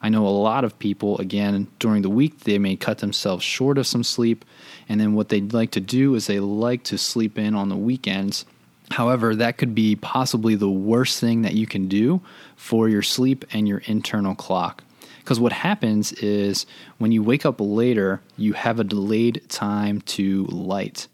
I 0.00 0.08
know 0.08 0.26
a 0.26 0.30
lot 0.30 0.64
of 0.64 0.78
people, 0.78 1.18
again, 1.18 1.66
during 1.78 2.00
the 2.00 2.08
week, 2.08 2.40
they 2.40 2.58
may 2.58 2.76
cut 2.76 2.98
themselves 2.98 3.44
short 3.44 3.76
of 3.76 3.86
some 3.86 4.04
sleep. 4.04 4.46
And 4.88 4.98
then 4.98 5.12
what 5.12 5.28
they'd 5.28 5.52
like 5.52 5.72
to 5.72 5.80
do 5.80 6.14
is 6.14 6.26
they 6.26 6.40
like 6.40 6.84
to 6.84 6.96
sleep 6.96 7.36
in 7.36 7.54
on 7.54 7.68
the 7.68 7.76
weekends. 7.76 8.46
However, 8.92 9.36
that 9.36 9.58
could 9.58 9.74
be 9.74 9.94
possibly 9.96 10.54
the 10.54 10.70
worst 10.70 11.20
thing 11.20 11.42
that 11.42 11.54
you 11.54 11.66
can 11.66 11.86
do 11.86 12.22
for 12.56 12.88
your 12.88 13.02
sleep 13.02 13.44
and 13.52 13.68
your 13.68 13.82
internal 13.84 14.34
clock. 14.34 14.84
Because 15.28 15.40
what 15.40 15.52
happens 15.52 16.14
is 16.14 16.64
when 16.96 17.12
you 17.12 17.22
wake 17.22 17.44
up 17.44 17.56
later, 17.60 18.22
you 18.38 18.54
have 18.54 18.80
a 18.80 18.84
delayed 18.84 19.42
time 19.50 20.00
to 20.16 20.46
light. 20.46 21.06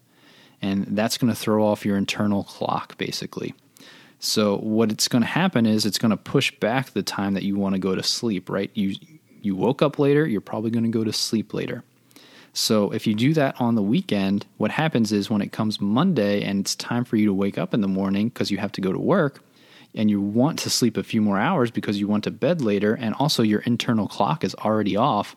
And 0.61 0.85
that's 0.95 1.17
going 1.17 1.33
to 1.33 1.37
throw 1.37 1.67
off 1.67 1.85
your 1.85 1.97
internal 1.97 2.45
clock, 2.45 2.97
basically. 2.97 3.53
So 4.19 4.55
what 4.59 4.89
it's 4.89 5.09
going 5.09 5.23
to 5.23 5.27
happen 5.27 5.65
is 5.65 5.85
it's 5.85 5.97
going 5.97 6.11
to 6.11 6.17
push 6.17 6.57
back 6.61 6.91
the 6.91 7.03
time 7.03 7.33
that 7.33 7.43
you 7.43 7.57
want 7.57 7.75
to 7.75 7.79
go 7.79 7.93
to 7.93 8.01
sleep, 8.01 8.49
right? 8.49 8.71
You 8.73 8.95
you 9.41 9.53
woke 9.53 9.81
up 9.81 9.99
later, 9.99 10.25
you're 10.25 10.39
probably 10.39 10.71
going 10.71 10.85
to 10.85 10.97
go 10.97 11.03
to 11.03 11.11
sleep 11.11 11.53
later. 11.53 11.83
So 12.53 12.91
if 12.91 13.05
you 13.05 13.15
do 13.15 13.33
that 13.33 13.59
on 13.59 13.75
the 13.75 13.83
weekend, 13.83 14.45
what 14.55 14.71
happens 14.71 15.11
is 15.11 15.29
when 15.29 15.41
it 15.41 15.51
comes 15.51 15.81
Monday 15.81 16.41
and 16.41 16.61
it's 16.61 16.73
time 16.73 17.03
for 17.03 17.17
you 17.17 17.25
to 17.25 17.33
wake 17.33 17.57
up 17.57 17.73
in 17.73 17.81
the 17.81 17.89
morning 17.89 18.29
because 18.29 18.49
you 18.49 18.59
have 18.59 18.71
to 18.71 18.81
go 18.81 18.93
to 18.93 18.97
work 18.97 19.43
and 19.95 20.09
you 20.09 20.21
want 20.21 20.59
to 20.59 20.69
sleep 20.69 20.97
a 20.97 21.03
few 21.03 21.21
more 21.21 21.39
hours 21.39 21.71
because 21.71 21.99
you 21.99 22.07
want 22.07 22.25
to 22.25 22.31
bed 22.31 22.61
later 22.61 22.93
and 22.93 23.15
also 23.15 23.41
your 23.41 23.61
internal 23.61 24.07
clock 24.07 24.43
is 24.43 24.53
already 24.55 24.95
off, 24.95 25.35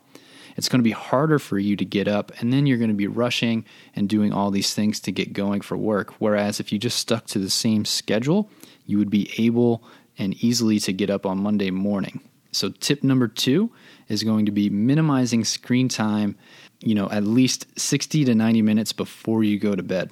it's 0.56 0.68
going 0.68 0.80
to 0.80 0.84
be 0.84 0.90
harder 0.90 1.38
for 1.38 1.58
you 1.58 1.76
to 1.76 1.84
get 1.84 2.08
up 2.08 2.32
and 2.40 2.52
then 2.52 2.66
you're 2.66 2.78
going 2.78 2.90
to 2.90 2.96
be 2.96 3.06
rushing 3.06 3.64
and 3.94 4.08
doing 4.08 4.32
all 4.32 4.50
these 4.50 4.74
things 4.74 4.98
to 5.00 5.12
get 5.12 5.32
going 5.32 5.60
for 5.60 5.76
work. 5.76 6.14
Whereas 6.18 6.58
if 6.58 6.72
you 6.72 6.78
just 6.78 6.98
stuck 6.98 7.26
to 7.26 7.38
the 7.38 7.48
same 7.48 7.84
schedule, 7.84 8.50
you 8.84 8.98
would 8.98 9.10
be 9.10 9.30
able 9.38 9.84
and 10.18 10.34
easily 10.42 10.80
to 10.80 10.92
get 10.92 11.10
up 11.10 11.24
on 11.24 11.38
Monday 11.38 11.70
morning. 11.70 12.20
So 12.50 12.70
tip 12.70 13.04
number 13.04 13.28
2 13.28 13.70
is 14.08 14.24
going 14.24 14.46
to 14.46 14.52
be 14.52 14.68
minimizing 14.68 15.44
screen 15.44 15.88
time, 15.88 16.36
you 16.80 16.94
know, 16.94 17.08
at 17.10 17.22
least 17.22 17.78
60 17.78 18.24
to 18.24 18.34
90 18.34 18.62
minutes 18.62 18.92
before 18.92 19.44
you 19.44 19.58
go 19.58 19.76
to 19.76 19.82
bed. 19.82 20.10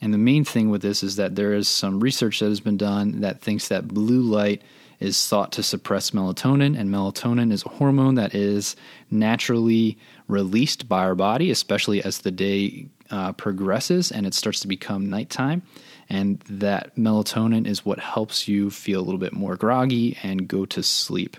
And 0.00 0.14
the 0.14 0.18
main 0.18 0.44
thing 0.44 0.70
with 0.70 0.82
this 0.82 1.02
is 1.02 1.16
that 1.16 1.36
there 1.36 1.52
is 1.52 1.68
some 1.68 2.00
research 2.00 2.40
that 2.40 2.48
has 2.48 2.60
been 2.60 2.76
done 2.76 3.20
that 3.20 3.40
thinks 3.40 3.68
that 3.68 3.88
blue 3.88 4.22
light 4.22 4.62
is 4.98 5.26
thought 5.26 5.52
to 5.52 5.62
suppress 5.62 6.10
melatonin, 6.10 6.78
and 6.78 6.90
melatonin 6.90 7.52
is 7.52 7.64
a 7.64 7.70
hormone 7.70 8.16
that 8.16 8.34
is 8.34 8.76
naturally 9.10 9.98
released 10.28 10.88
by 10.88 11.00
our 11.00 11.14
body, 11.14 11.50
especially 11.50 12.02
as 12.02 12.18
the 12.18 12.30
day 12.30 12.86
uh, 13.10 13.32
progresses 13.32 14.12
and 14.12 14.26
it 14.26 14.34
starts 14.34 14.60
to 14.60 14.68
become 14.68 15.10
nighttime. 15.10 15.62
And 16.08 16.40
that 16.40 16.94
melatonin 16.96 17.66
is 17.66 17.84
what 17.84 17.98
helps 17.98 18.48
you 18.48 18.70
feel 18.70 19.00
a 19.00 19.02
little 19.02 19.18
bit 19.18 19.32
more 19.32 19.56
groggy 19.56 20.18
and 20.22 20.48
go 20.48 20.64
to 20.66 20.82
sleep. 20.82 21.36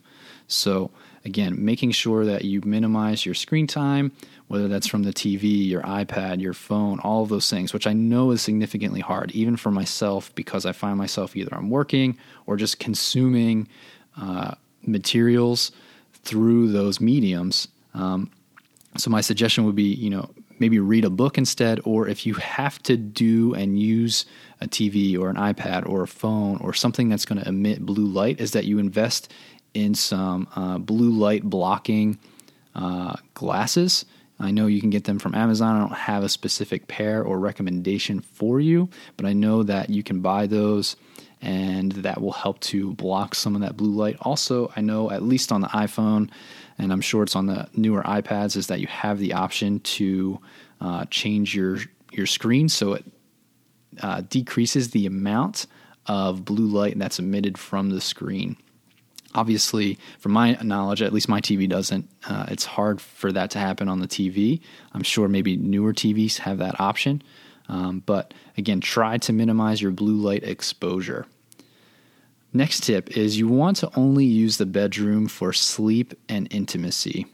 So, 0.47 0.91
again, 1.23 1.63
making 1.63 1.91
sure 1.91 2.25
that 2.25 2.45
you 2.45 2.61
minimize 2.65 3.25
your 3.25 3.35
screen 3.35 3.67
time, 3.67 4.11
whether 4.51 4.67
that's 4.67 4.85
from 4.85 5.03
the 5.03 5.13
TV, 5.13 5.65
your 5.65 5.81
iPad, 5.83 6.41
your 6.41 6.51
phone, 6.51 6.99
all 6.99 7.23
of 7.23 7.29
those 7.29 7.49
things, 7.49 7.73
which 7.73 7.87
I 7.87 7.93
know 7.93 8.31
is 8.31 8.41
significantly 8.41 8.99
hard, 8.99 9.31
even 9.31 9.55
for 9.55 9.71
myself, 9.71 10.35
because 10.35 10.65
I 10.65 10.73
find 10.73 10.97
myself 10.97 11.37
either 11.37 11.55
I'm 11.55 11.69
working 11.69 12.17
or 12.45 12.57
just 12.57 12.77
consuming 12.77 13.69
uh, 14.19 14.55
materials 14.85 15.71
through 16.25 16.73
those 16.73 16.99
mediums. 16.99 17.69
Um, 17.93 18.29
so 18.97 19.09
my 19.09 19.21
suggestion 19.21 19.63
would 19.63 19.75
be, 19.75 19.93
you 19.93 20.09
know, 20.09 20.29
maybe 20.59 20.79
read 20.79 21.05
a 21.05 21.09
book 21.09 21.37
instead, 21.37 21.79
or 21.85 22.09
if 22.09 22.25
you 22.25 22.33
have 22.33 22.77
to 22.83 22.97
do 22.97 23.53
and 23.53 23.79
use 23.79 24.25
a 24.59 24.67
TV 24.67 25.17
or 25.17 25.29
an 25.29 25.37
iPad 25.37 25.87
or 25.87 26.03
a 26.03 26.07
phone 26.07 26.57
or 26.57 26.73
something 26.73 27.07
that's 27.07 27.23
going 27.23 27.39
to 27.41 27.47
emit 27.47 27.85
blue 27.85 28.05
light, 28.05 28.41
is 28.41 28.51
that 28.51 28.65
you 28.65 28.79
invest 28.79 29.31
in 29.73 29.95
some 29.95 30.49
uh, 30.57 30.77
blue 30.77 31.11
light 31.11 31.43
blocking 31.43 32.19
uh, 32.75 33.15
glasses 33.33 34.03
I 34.41 34.51
know 34.51 34.65
you 34.67 34.81
can 34.81 34.89
get 34.89 35.03
them 35.03 35.19
from 35.19 35.35
Amazon. 35.35 35.75
I 35.75 35.79
don't 35.79 35.93
have 35.93 36.23
a 36.23 36.29
specific 36.29 36.87
pair 36.87 37.23
or 37.23 37.39
recommendation 37.39 38.21
for 38.21 38.59
you, 38.59 38.89
but 39.15 39.25
I 39.25 39.33
know 39.33 39.63
that 39.63 39.89
you 39.89 40.03
can 40.03 40.21
buy 40.21 40.47
those 40.47 40.95
and 41.41 41.91
that 41.93 42.21
will 42.21 42.31
help 42.31 42.59
to 42.59 42.93
block 42.93 43.33
some 43.35 43.55
of 43.55 43.61
that 43.61 43.77
blue 43.77 43.91
light. 43.91 44.17
Also, 44.21 44.71
I 44.75 44.81
know 44.81 45.09
at 45.11 45.23
least 45.23 45.51
on 45.51 45.61
the 45.61 45.67
iPhone, 45.67 46.29
and 46.77 46.91
I'm 46.91 47.01
sure 47.01 47.23
it's 47.23 47.35
on 47.35 47.47
the 47.47 47.67
newer 47.73 48.03
iPads, 48.03 48.55
is 48.55 48.67
that 48.67 48.79
you 48.79 48.87
have 48.87 49.17
the 49.17 49.33
option 49.33 49.79
to 49.79 50.39
uh, 50.79 51.05
change 51.05 51.55
your 51.55 51.77
your 52.11 52.25
screen 52.25 52.67
so 52.67 52.93
it 52.93 53.05
uh, 54.01 54.21
decreases 54.29 54.91
the 54.91 55.05
amount 55.05 55.65
of 56.07 56.43
blue 56.43 56.67
light 56.67 56.97
that's 56.99 57.19
emitted 57.19 57.57
from 57.57 57.89
the 57.89 58.01
screen 58.01 58.57
obviously, 59.33 59.97
from 60.19 60.31
my 60.33 60.57
knowledge, 60.61 61.01
at 61.01 61.13
least 61.13 61.29
my 61.29 61.41
TV 61.41 61.67
doesn't. 61.67 62.09
Uh, 62.27 62.45
it's 62.49 62.65
hard 62.65 63.01
for 63.01 63.31
that 63.31 63.51
to 63.51 63.59
happen 63.59 63.87
on 63.87 63.99
the 63.99 64.07
TV. 64.07 64.61
I'm 64.93 65.03
sure 65.03 65.27
maybe 65.27 65.57
newer 65.57 65.93
TVs 65.93 66.37
have 66.39 66.57
that 66.59 66.79
option. 66.79 67.21
Um, 67.69 68.03
but 68.05 68.33
again, 68.57 68.81
try 68.81 69.17
to 69.19 69.33
minimize 69.33 69.81
your 69.81 69.91
blue 69.91 70.17
light 70.17 70.43
exposure. 70.43 71.25
Next 72.53 72.83
tip 72.83 73.15
is 73.15 73.39
you 73.39 73.47
want 73.47 73.77
to 73.77 73.89
only 73.95 74.25
use 74.25 74.57
the 74.57 74.65
bedroom 74.65 75.27
for 75.27 75.53
sleep 75.53 76.13
and 76.27 76.47
intimacy. 76.51 77.27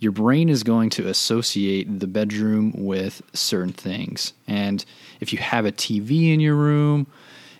Your 0.00 0.10
brain 0.10 0.48
is 0.48 0.64
going 0.64 0.90
to 0.90 1.08
associate 1.08 2.00
the 2.00 2.08
bedroom 2.08 2.72
with 2.76 3.22
certain 3.32 3.72
things. 3.72 4.32
And 4.48 4.84
if 5.20 5.32
you 5.32 5.38
have 5.38 5.64
a 5.64 5.72
TV 5.72 6.34
in 6.34 6.40
your 6.40 6.56
room 6.56 7.06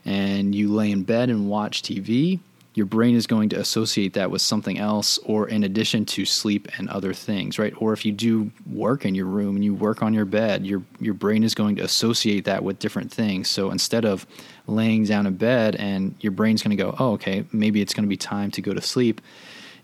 and 0.04 0.54
you 0.54 0.72
lay 0.72 0.90
in 0.90 1.04
bed 1.04 1.30
and 1.30 1.48
watch 1.48 1.82
TV, 1.82 2.40
your 2.74 2.86
brain 2.86 3.14
is 3.14 3.26
going 3.26 3.48
to 3.48 3.58
associate 3.58 4.14
that 4.14 4.30
with 4.30 4.42
something 4.42 4.78
else 4.78 5.18
or 5.18 5.48
in 5.48 5.62
addition 5.64 6.04
to 6.04 6.24
sleep 6.24 6.68
and 6.76 6.88
other 6.88 7.12
things 7.12 7.58
right? 7.58 7.72
Or 7.78 7.92
if 7.92 8.04
you 8.04 8.12
do 8.12 8.50
work 8.70 9.04
in 9.04 9.14
your 9.14 9.26
room 9.26 9.56
and 9.56 9.64
you 9.64 9.74
work 9.74 10.02
on 10.02 10.12
your 10.12 10.24
bed 10.24 10.66
your 10.66 10.82
your 11.00 11.14
brain 11.14 11.44
is 11.44 11.54
going 11.54 11.76
to 11.76 11.82
associate 11.82 12.44
that 12.44 12.62
with 12.62 12.78
different 12.78 13.12
things. 13.12 13.48
So 13.48 13.70
instead 13.70 14.04
of 14.04 14.26
laying 14.66 15.04
down 15.04 15.26
in 15.26 15.36
bed 15.36 15.76
and 15.76 16.14
your 16.20 16.32
brain's 16.32 16.62
going 16.62 16.76
to 16.76 16.82
go 16.82 16.94
oh 16.98 17.12
okay 17.12 17.44
maybe 17.52 17.80
it's 17.80 17.94
going 17.94 18.04
to 18.04 18.08
be 18.08 18.16
time 18.16 18.50
to 18.52 18.60
go 18.60 18.74
to 18.74 18.80
sleep 18.80 19.20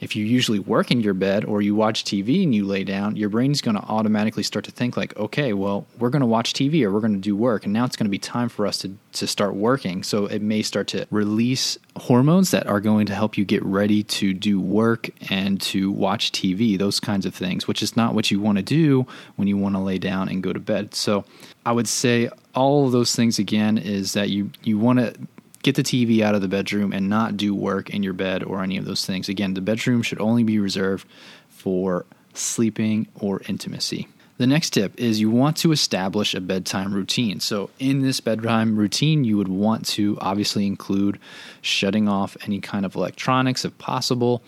if 0.00 0.16
you 0.16 0.25
usually 0.25 0.59
work 0.59 0.90
in 0.90 1.00
your 1.00 1.14
bed 1.14 1.45
or 1.45 1.61
you 1.61 1.75
watch 1.75 2.04
TV 2.04 2.42
and 2.42 2.54
you 2.54 2.64
lay 2.64 2.85
down, 2.85 3.16
your 3.16 3.28
brain's 3.28 3.61
going 3.61 3.76
to 3.76 3.83
automatically 3.83 4.42
start 4.42 4.64
to 4.64 4.71
think 4.71 4.97
like, 4.97 5.16
okay, 5.16 5.52
well, 5.52 5.87
we're 5.99 6.09
going 6.09 6.21
to 6.21 6.26
watch 6.26 6.54
TV 6.54 6.83
or 6.83 6.90
we're 6.90 7.00
going 7.00 7.12
to 7.12 7.19
do 7.19 7.37
work, 7.37 7.64
and 7.64 7.73
now 7.73 7.85
it's 7.85 7.97
going 7.97 8.07
to 8.07 8.11
be 8.11 8.19
time 8.19 8.49
for 8.49 8.66
us 8.66 8.78
to 8.78 8.97
to 9.12 9.26
start 9.26 9.54
working. 9.54 10.02
So 10.02 10.26
it 10.26 10.40
may 10.40 10.62
start 10.62 10.88
to 10.88 11.07
release 11.11 11.78
hormones 11.97 12.52
that 12.52 12.66
are 12.66 12.80
going 12.80 13.07
to 13.07 13.14
help 13.14 13.37
you 13.37 13.45
get 13.45 13.62
ready 13.64 14.02
to 14.04 14.33
do 14.33 14.61
work 14.61 15.11
and 15.30 15.61
to 15.62 15.90
watch 15.90 16.33
TV, 16.33 16.78
those 16.78 17.00
kinds 17.00 17.26
of 17.26 17.35
things, 17.35 17.66
which 17.66 17.83
is 17.83 17.97
not 17.97 18.14
what 18.14 18.30
you 18.30 18.40
want 18.40 18.59
to 18.59 18.62
do 18.62 19.07
when 19.37 19.49
you 19.49 19.57
want 19.57 19.75
to 19.75 19.80
lay 19.80 19.99
down 19.99 20.28
and 20.28 20.42
go 20.42 20.52
to 20.52 20.61
bed. 20.61 20.95
So 20.95 21.25
I 21.66 21.73
would 21.73 21.88
say 21.88 22.30
all 22.54 22.87
of 22.87 22.92
those 22.92 23.14
things 23.14 23.38
again 23.38 23.78
is 23.78 24.12
that 24.12 24.30
you 24.30 24.50
you 24.62 24.78
want 24.78 25.00
to 25.00 25.14
get 25.62 25.75
the 25.75 25.83
TV 25.83 26.23
out 26.23 26.35
of 26.35 26.40
the 26.40 26.49
bedroom 26.49 26.93
and 26.93 27.09
not 27.09 27.37
do 27.37 27.55
work 27.55 27.90
in 27.90 28.02
your 28.02 28.12
bed 28.12 28.43
or 28.43 28.62
any 28.62 28.76
of 28.76 28.85
those 28.85 29.05
things. 29.05 29.29
Again, 29.29 29.55
the 29.55 29.61
bedroom 29.61 30.02
should 30.02 30.21
only 30.21 30.43
be 30.43 30.59
reserved 30.59 31.07
for 31.49 32.07
sleeping 32.35 33.07
or 33.14 33.43
intimacy. 33.49 34.09
The 34.38 34.47
next 34.47 34.71
tip 34.71 34.99
is 34.99 35.21
you 35.21 35.29
want 35.29 35.59
to 35.59 35.71
establish 35.71 36.35
a 36.35 36.40
bedtime 36.40 36.95
routine. 36.95 37.40
So, 37.40 37.69
in 37.79 38.00
this 38.00 38.21
bedtime 38.21 38.75
routine, 38.75 39.23
you 39.23 39.37
would 39.37 39.49
want 39.49 39.87
to 39.88 40.17
obviously 40.23 40.67
include 40.67 41.19
shutting 41.61 42.09
off 42.09 42.38
any 42.47 42.59
kind 42.59 42.87
of 42.87 42.97
electronics 42.97 43.67
if 43.67 43.76
possible. 43.76 44.43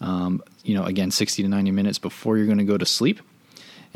Um, 0.00 0.42
you 0.64 0.74
know, 0.74 0.84
again, 0.84 1.10
60 1.10 1.42
to 1.42 1.48
90 1.50 1.70
minutes 1.70 1.98
before 1.98 2.38
you're 2.38 2.46
going 2.46 2.56
to 2.56 2.64
go 2.64 2.78
to 2.78 2.86
sleep. 2.86 3.20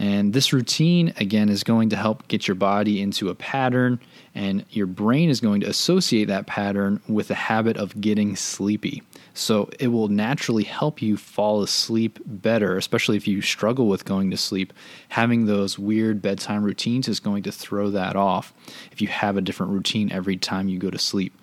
And 0.01 0.33
this 0.33 0.55
routine, 0.55 1.13
again, 1.19 1.51
is 1.51 1.63
going 1.63 1.91
to 1.91 1.97
help 1.97 2.27
get 2.27 2.49
your 2.49 2.55
body 2.55 3.03
into 3.03 3.29
a 3.29 3.35
pattern, 3.35 4.01
and 4.35 4.65
your 4.71 4.87
brain 4.87 5.29
is 5.29 5.43
going 5.43 5.61
to 5.61 5.69
associate 5.69 6.25
that 6.25 6.47
pattern 6.47 7.03
with 7.07 7.29
the 7.29 7.35
habit 7.35 7.77
of 7.77 8.01
getting 8.01 8.35
sleepy. 8.35 9.03
So 9.35 9.69
it 9.79 9.89
will 9.89 10.09
naturally 10.09 10.65
help 10.65 11.03
you 11.03 11.19
fall 11.19 11.63
asleep 11.63 12.19
better, 12.25 12.79
especially 12.79 13.19
if 13.19 13.29
you 13.29 13.43
struggle 13.43 13.89
with 13.89 14.07
going 14.07 14.31
to 14.31 14.39
sleep. 14.39 14.73
Having 15.11 15.45
those 15.45 15.79
weird 15.79 16.23
bedtime 16.23 16.65
routines 16.65 17.07
is 17.07 17.21
going 17.21 17.43
to 17.43 17.53
throw 17.53 17.91
that 17.91 18.17
off 18.17 18.55
if 18.93 19.03
you 19.03 19.09
have 19.09 19.37
a 19.37 19.43
different 19.43 19.73
routine 19.73 20.11
every 20.11 20.39
time 20.39 20.71
you 20.71 20.79
go 20.79 20.89
to 20.89 20.99
sleep. 20.99 21.35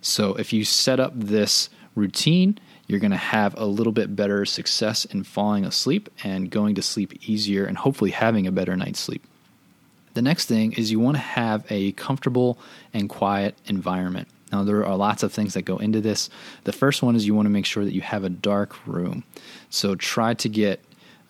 So 0.00 0.34
if 0.36 0.50
you 0.54 0.64
set 0.64 0.98
up 0.98 1.12
this 1.14 1.68
routine, 1.94 2.58
you're 2.88 2.98
going 2.98 3.12
to 3.12 3.16
have 3.16 3.54
a 3.56 3.66
little 3.66 3.92
bit 3.92 4.16
better 4.16 4.44
success 4.44 5.04
in 5.04 5.22
falling 5.22 5.64
asleep 5.64 6.08
and 6.24 6.50
going 6.50 6.74
to 6.74 6.82
sleep 6.82 7.28
easier 7.28 7.66
and 7.66 7.76
hopefully 7.76 8.10
having 8.10 8.46
a 8.46 8.52
better 8.52 8.76
night's 8.76 8.98
sleep. 8.98 9.24
The 10.14 10.22
next 10.22 10.46
thing 10.46 10.72
is 10.72 10.90
you 10.90 10.98
want 10.98 11.16
to 11.16 11.22
have 11.22 11.64
a 11.70 11.92
comfortable 11.92 12.58
and 12.92 13.08
quiet 13.08 13.54
environment. 13.66 14.26
Now, 14.50 14.64
there 14.64 14.84
are 14.84 14.96
lots 14.96 15.22
of 15.22 15.32
things 15.32 15.54
that 15.54 15.62
go 15.62 15.76
into 15.76 16.00
this. 16.00 16.30
The 16.64 16.72
first 16.72 17.02
one 17.02 17.14
is 17.14 17.26
you 17.26 17.34
want 17.34 17.46
to 17.46 17.50
make 17.50 17.66
sure 17.66 17.84
that 17.84 17.94
you 17.94 18.00
have 18.00 18.24
a 18.24 18.30
dark 18.30 18.74
room. 18.86 19.22
So 19.68 19.94
try 19.94 20.32
to 20.34 20.48
get 20.48 20.80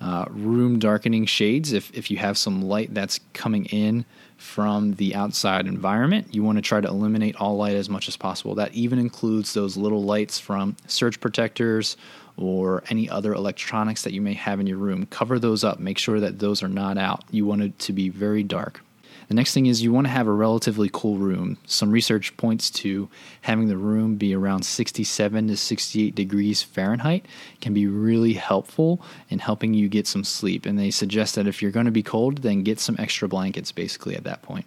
Uh, 0.01 0.27
room 0.31 0.79
darkening 0.79 1.27
shades, 1.27 1.73
if, 1.73 1.93
if 1.93 2.11
you 2.11 2.17
have 2.17 2.39
some 2.39 2.63
light 2.63 2.95
that's 2.95 3.19
coming 3.33 3.65
in 3.67 4.05
from 4.37 4.95
the 4.95 5.15
outside 5.15 5.67
environment, 5.67 6.33
you 6.33 6.43
want 6.45 6.57
to 6.57 6.63
try 6.63 6.81
to 6.81 6.87
eliminate 6.87 7.35
all 7.37 7.57
light 7.57 7.75
as 7.75 7.89
much 7.89 8.07
as 8.07 8.17
possible. 8.17 8.55
That 8.55 8.73
even 8.73 9.01
includes 9.01 9.55
those 9.55 9.77
little 9.77 10.05
lights 10.05 10.39
from 10.39 10.77
surge 10.87 11.21
protectors 11.21 11.97
or 12.37 12.85
any 12.89 13.11
other 13.11 13.35
electronics 13.35 14.05
that 14.05 14.13
you 14.13 14.21
may 14.21 14.35
have 14.35 14.61
in 14.61 14.67
your 14.69 14.79
room. 14.79 15.07
Cover 15.07 15.41
those 15.41 15.65
up, 15.65 15.81
make 15.81 15.99
sure 15.99 16.21
that 16.21 16.39
those 16.39 16.63
are 16.63 16.69
not 16.69 16.97
out. 16.97 17.25
You 17.33 17.45
want 17.47 17.63
it 17.63 17.79
to 17.81 17.93
be 17.93 18.09
very 18.09 18.45
dark. 18.45 18.81
The 19.29 19.35
next 19.35 19.53
thing 19.53 19.67
is 19.67 19.83
you 19.83 19.93
want 19.93 20.07
to 20.07 20.13
have 20.13 20.27
a 20.27 20.33
relatively 20.33 20.89
cool 20.91 21.19
room. 21.19 21.59
Some 21.67 21.91
research 21.91 22.35
points 22.39 22.71
to 22.71 23.11
having 23.43 23.69
the 23.69 23.77
room 23.77 24.17
be 24.17 24.35
around 24.35 24.63
67 24.65 25.49
to 25.49 25.57
68 25.57 26.15
degrees 26.15 26.63
Fahrenheit 26.63 27.27
can 27.61 27.75
be 27.75 27.87
really 27.87 28.33
helpful 28.33 29.03
in 29.29 29.39
helping 29.39 29.75
you 29.75 29.89
get 29.89 30.07
some 30.07 30.25
sleep. 30.25 30.65
And 30.65 30.79
they 30.79 30.91
suggest 30.91 31.35
that 31.35 31.47
if 31.47 31.61
you're 31.61 31.71
going 31.71 31.87
to 31.87 31.93
be 31.93 32.03
cold, 32.03 32.39
then 32.39 32.63
get 32.63 32.81
some 32.81 32.97
extra 32.99 33.29
blankets 33.29 33.71
basically 33.71 34.17
at 34.17 34.25
that 34.25 34.41
point. 34.41 34.65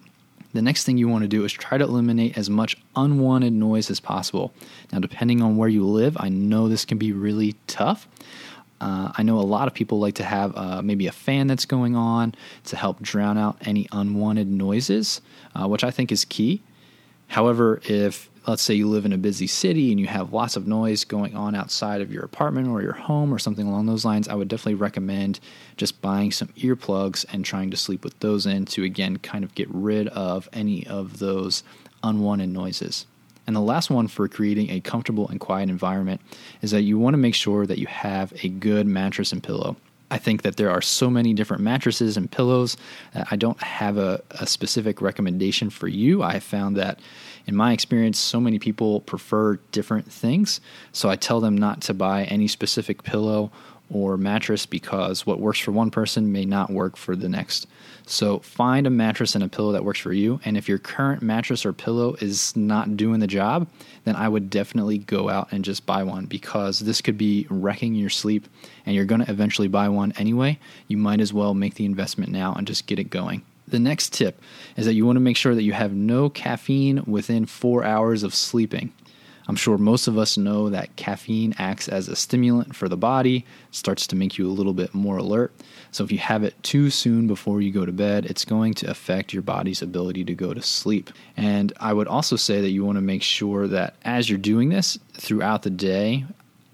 The 0.54 0.62
next 0.62 0.84
thing 0.84 0.98
you 0.98 1.08
want 1.08 1.22
to 1.22 1.28
do 1.28 1.44
is 1.44 1.52
try 1.52 1.78
to 1.78 1.84
eliminate 1.84 2.36
as 2.36 2.50
much 2.50 2.76
unwanted 2.94 3.54
noise 3.54 3.90
as 3.90 4.00
possible. 4.00 4.52
Now, 4.92 4.98
depending 4.98 5.40
on 5.42 5.56
where 5.56 5.68
you 5.68 5.84
live, 5.86 6.16
I 6.20 6.28
know 6.28 6.68
this 6.68 6.84
can 6.84 6.98
be 6.98 7.10
really 7.10 7.56
tough. 7.66 8.06
Uh, 8.82 9.12
I 9.16 9.22
know 9.22 9.38
a 9.38 9.40
lot 9.40 9.68
of 9.68 9.74
people 9.74 10.00
like 10.00 10.16
to 10.16 10.24
have 10.24 10.56
uh, 10.56 10.82
maybe 10.82 11.06
a 11.06 11.12
fan 11.12 11.46
that's 11.46 11.66
going 11.66 11.94
on 11.94 12.34
to 12.64 12.76
help 12.76 13.00
drown 13.00 13.38
out 13.38 13.56
any 13.62 13.86
unwanted 13.92 14.48
noises, 14.48 15.20
uh, 15.54 15.68
which 15.68 15.84
I 15.84 15.92
think 15.92 16.10
is 16.10 16.24
key. 16.24 16.62
However, 17.28 17.80
if 17.84 18.28
let's 18.48 18.62
say 18.62 18.74
you 18.74 18.88
live 18.88 19.06
in 19.06 19.12
a 19.12 19.18
busy 19.18 19.46
city 19.46 19.92
and 19.92 20.00
you 20.00 20.08
have 20.08 20.32
lots 20.32 20.56
of 20.56 20.66
noise 20.66 21.04
going 21.04 21.36
on 21.36 21.54
outside 21.54 22.00
of 22.00 22.12
your 22.12 22.24
apartment 22.24 22.66
or 22.66 22.82
your 22.82 22.92
home 22.92 23.32
or 23.32 23.38
something 23.38 23.68
along 23.68 23.86
those 23.86 24.04
lines, 24.04 24.26
I 24.26 24.34
would 24.34 24.48
definitely 24.48 24.74
recommend 24.74 25.38
just 25.76 26.02
buying 26.02 26.32
some 26.32 26.48
earplugs 26.48 27.24
and 27.32 27.44
trying 27.44 27.70
to 27.70 27.76
sleep 27.76 28.02
with 28.02 28.18
those 28.18 28.46
in 28.46 28.64
to 28.66 28.82
again 28.82 29.18
kind 29.18 29.44
of 29.44 29.54
get 29.54 29.68
rid 29.70 30.08
of 30.08 30.48
any 30.52 30.84
of 30.88 31.20
those 31.20 31.62
unwanted 32.02 32.48
noises. 32.48 33.06
And 33.46 33.56
the 33.56 33.60
last 33.60 33.90
one 33.90 34.08
for 34.08 34.28
creating 34.28 34.70
a 34.70 34.80
comfortable 34.80 35.28
and 35.28 35.40
quiet 35.40 35.68
environment 35.68 36.20
is 36.60 36.70
that 36.70 36.82
you 36.82 36.98
want 36.98 37.14
to 37.14 37.18
make 37.18 37.34
sure 37.34 37.66
that 37.66 37.78
you 37.78 37.86
have 37.86 38.32
a 38.42 38.48
good 38.48 38.86
mattress 38.86 39.32
and 39.32 39.42
pillow. 39.42 39.76
I 40.12 40.18
think 40.18 40.42
that 40.42 40.56
there 40.56 40.70
are 40.70 40.82
so 40.82 41.08
many 41.08 41.32
different 41.32 41.62
mattresses 41.62 42.18
and 42.18 42.30
pillows 42.30 42.76
I 43.30 43.36
don't 43.36 43.60
have 43.62 43.96
a, 43.96 44.20
a 44.30 44.46
specific 44.46 45.00
recommendation 45.00 45.70
for 45.70 45.88
you. 45.88 46.22
I 46.22 46.34
have 46.34 46.42
found 46.42 46.76
that 46.76 47.00
in 47.46 47.56
my 47.56 47.72
experience, 47.72 48.18
so 48.18 48.38
many 48.38 48.58
people 48.58 49.00
prefer 49.00 49.56
different 49.72 50.12
things. 50.12 50.60
So 50.92 51.08
I 51.08 51.16
tell 51.16 51.40
them 51.40 51.56
not 51.56 51.80
to 51.82 51.94
buy 51.94 52.24
any 52.24 52.46
specific 52.46 53.02
pillow 53.02 53.50
or 53.92 54.16
mattress 54.16 54.66
because 54.66 55.26
what 55.26 55.38
works 55.38 55.58
for 55.58 55.70
one 55.70 55.90
person 55.90 56.32
may 56.32 56.44
not 56.44 56.70
work 56.70 56.96
for 56.96 57.14
the 57.14 57.28
next. 57.28 57.66
So 58.06 58.40
find 58.40 58.86
a 58.86 58.90
mattress 58.90 59.34
and 59.34 59.44
a 59.44 59.48
pillow 59.48 59.72
that 59.72 59.84
works 59.84 60.00
for 60.00 60.12
you. 60.12 60.40
And 60.44 60.56
if 60.56 60.68
your 60.68 60.78
current 60.78 61.22
mattress 61.22 61.64
or 61.64 61.72
pillow 61.72 62.16
is 62.20 62.56
not 62.56 62.96
doing 62.96 63.20
the 63.20 63.26
job, 63.26 63.68
then 64.04 64.16
I 64.16 64.28
would 64.28 64.50
definitely 64.50 64.98
go 64.98 65.28
out 65.28 65.52
and 65.52 65.64
just 65.64 65.86
buy 65.86 66.02
one 66.02 66.26
because 66.26 66.80
this 66.80 67.00
could 67.00 67.16
be 67.16 67.46
wrecking 67.48 67.94
your 67.94 68.10
sleep 68.10 68.48
and 68.84 68.94
you're 68.94 69.04
going 69.04 69.24
to 69.24 69.30
eventually 69.30 69.68
buy 69.68 69.88
one 69.88 70.12
anyway. 70.16 70.58
You 70.88 70.96
might 70.96 71.20
as 71.20 71.32
well 71.32 71.54
make 71.54 71.74
the 71.74 71.84
investment 71.84 72.32
now 72.32 72.54
and 72.54 72.66
just 72.66 72.86
get 72.86 72.98
it 72.98 73.10
going. 73.10 73.42
The 73.68 73.78
next 73.78 74.12
tip 74.12 74.40
is 74.76 74.86
that 74.86 74.94
you 74.94 75.06
want 75.06 75.16
to 75.16 75.20
make 75.20 75.36
sure 75.36 75.54
that 75.54 75.62
you 75.62 75.72
have 75.72 75.92
no 75.92 76.28
caffeine 76.28 77.04
within 77.06 77.46
four 77.46 77.84
hours 77.84 78.22
of 78.22 78.34
sleeping. 78.34 78.92
I'm 79.52 79.56
sure 79.56 79.76
most 79.76 80.08
of 80.08 80.16
us 80.16 80.38
know 80.38 80.70
that 80.70 80.96
caffeine 80.96 81.54
acts 81.58 81.86
as 81.86 82.08
a 82.08 82.16
stimulant 82.16 82.74
for 82.74 82.88
the 82.88 82.96
body, 82.96 83.44
starts 83.70 84.06
to 84.06 84.16
make 84.16 84.38
you 84.38 84.48
a 84.48 84.50
little 84.50 84.72
bit 84.72 84.94
more 84.94 85.18
alert. 85.18 85.52
So 85.90 86.02
if 86.02 86.10
you 86.10 86.16
have 86.16 86.42
it 86.42 86.54
too 86.62 86.88
soon 86.88 87.26
before 87.26 87.60
you 87.60 87.70
go 87.70 87.84
to 87.84 87.92
bed, 87.92 88.24
it's 88.24 88.46
going 88.46 88.72
to 88.72 88.90
affect 88.90 89.34
your 89.34 89.42
body's 89.42 89.82
ability 89.82 90.24
to 90.24 90.34
go 90.34 90.54
to 90.54 90.62
sleep. 90.62 91.10
And 91.36 91.70
I 91.76 91.92
would 91.92 92.08
also 92.08 92.34
say 92.34 92.62
that 92.62 92.70
you 92.70 92.82
want 92.82 92.96
to 92.96 93.02
make 93.02 93.22
sure 93.22 93.68
that 93.68 93.94
as 94.06 94.30
you're 94.30 94.38
doing 94.38 94.70
this 94.70 94.98
throughout 95.12 95.64
the 95.64 95.70
day, 95.70 96.24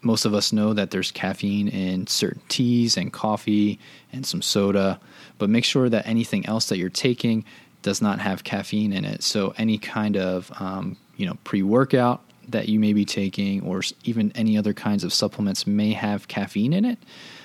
most 0.01 0.25
of 0.25 0.33
us 0.33 0.53
know 0.53 0.73
that 0.73 0.93
there's 0.93 1.11
caffeine 1.11 1.67
in 1.67 2.07
certain 2.07 2.43
teas 2.49 2.97
and 2.97 3.13
coffee 3.13 3.81
and 4.13 4.25
some 4.25 4.41
soda, 4.41 5.01
but 5.39 5.51
make 5.51 5.65
sure 5.65 5.89
that 5.89 6.07
anything 6.07 6.47
else 6.47 6.69
that 6.69 6.79
you're 6.79 6.91
taking 6.91 7.45
does 7.83 8.01
not 8.01 8.21
have 8.21 8.45
caffeine 8.45 8.93
in 8.93 9.05
it. 9.05 9.25
So 9.25 9.53
any 9.59 9.79
kind 9.79 10.17
of 10.17 10.53
um, 10.61 10.97
you 11.17 11.27
know 11.27 11.37
pre-workout 11.43 12.23
that 12.49 12.69
you 12.69 12.79
may 12.79 12.93
be 12.93 13.05
taking, 13.05 13.63
or 13.63 13.83
even 14.05 14.33
any 14.35 14.57
other 14.57 14.73
kinds 14.73 15.05
of 15.05 15.13
supplements, 15.13 15.67
may 15.67 15.93
have 15.93 16.29
caffeine 16.29 16.73
in 16.73 16.85
it. 16.85 16.99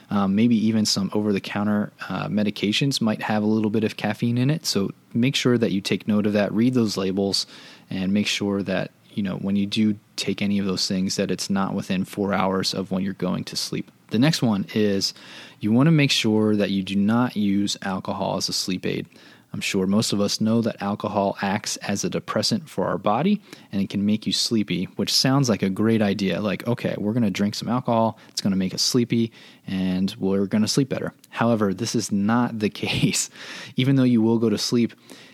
Um, 0.10 0.36
maybe 0.36 0.56
even 0.68 0.86
some 0.86 1.10
over 1.14 1.34
the 1.34 1.42
counter 1.42 1.92
uh, 2.10 2.28
medications 2.28 3.02
might 3.02 3.22
have 3.24 3.42
a 3.42 3.48
little 3.48 3.72
bit 3.72 3.84
of 3.84 3.98
caffeine 3.98 4.38
in 4.38 4.50
it. 4.50 4.66
So 4.66 4.92
make 5.14 5.36
sure 5.36 5.58
that 5.58 5.72
you 5.72 5.82
take 5.82 6.08
note 6.08 6.26
of 6.26 6.34
that, 6.34 6.52
read 6.52 6.74
those 6.74 6.98
labels, 6.98 7.48
and 7.90 8.14
make 8.14 8.28
sure 8.28 8.62
that 8.64 8.92
you 9.12 9.24
know 9.24 9.36
when 9.38 9.56
you 9.56 9.66
do 9.66 9.98
take 10.16 10.42
any 10.42 10.60
of 10.60 10.66
those 10.66 10.88
things 10.88 11.16
that 11.16 11.32
it's 11.32 11.50
not 11.50 11.74
within 11.74 12.06
four 12.06 12.34
hours 12.34 12.74
of 12.74 12.92
when 12.92 13.04
you're 13.04 13.14
going 13.14 13.44
to 13.46 13.56
sleep. 13.56 13.92
The 14.10 14.20
next 14.20 14.44
one 14.44 14.68
is 14.76 15.14
you 15.60 15.72
want 15.72 15.88
to 15.88 15.92
make 15.92 16.12
sure 16.12 16.56
that 16.56 16.70
you 16.70 16.84
do 16.84 16.96
not 16.96 17.36
use 17.36 17.76
alcohol 17.82 18.38
as 18.38 18.50
a 18.50 18.54
sleep 18.54 18.86
aid. 18.86 19.08
I'm 19.54 19.62
sure 19.62 19.86
most 19.86 20.14
of 20.14 20.20
us 20.20 20.42
know 20.42 20.62
that 20.62 20.82
alcohol 20.82 21.38
acts 21.42 21.78
as 21.78 22.04
a 22.04 22.10
depressant 22.10 22.68
for 22.68 22.88
our 22.88 22.98
body 22.98 23.40
and 23.72 23.82
it 23.82 23.90
can 23.90 24.04
make 24.04 24.26
you 24.26 24.34
sleepy, 24.34 24.86
which 24.96 25.14
sounds 25.14 25.48
like 25.48 25.62
a 25.62 25.70
great 25.70 26.02
idea. 26.02 26.42
Like, 26.42 26.68
okay, 26.68 26.96
we're 26.98 27.14
going 27.14 27.24
to 27.24 27.30
drink 27.30 27.54
some 27.54 27.70
alcohol, 27.70 28.18
it's 28.30 28.42
going 28.42 28.52
to 28.52 28.58
make 28.58 28.74
us 28.74 28.82
sleepy, 28.82 29.32
and 29.68 30.14
we're 30.18 30.48
going 30.48 30.64
to 30.64 30.68
sleep 30.68 30.90
better. 30.90 31.14
However, 31.30 31.72
this 31.72 31.94
is 31.94 32.12
not 32.12 32.58
the 32.60 32.70
case. 32.72 33.30
Even 33.76 33.96
though 33.96 34.04
you 34.04 34.24
will 34.24 34.40
go 34.40 34.50
to 34.50 34.58
sleep, 34.58 34.94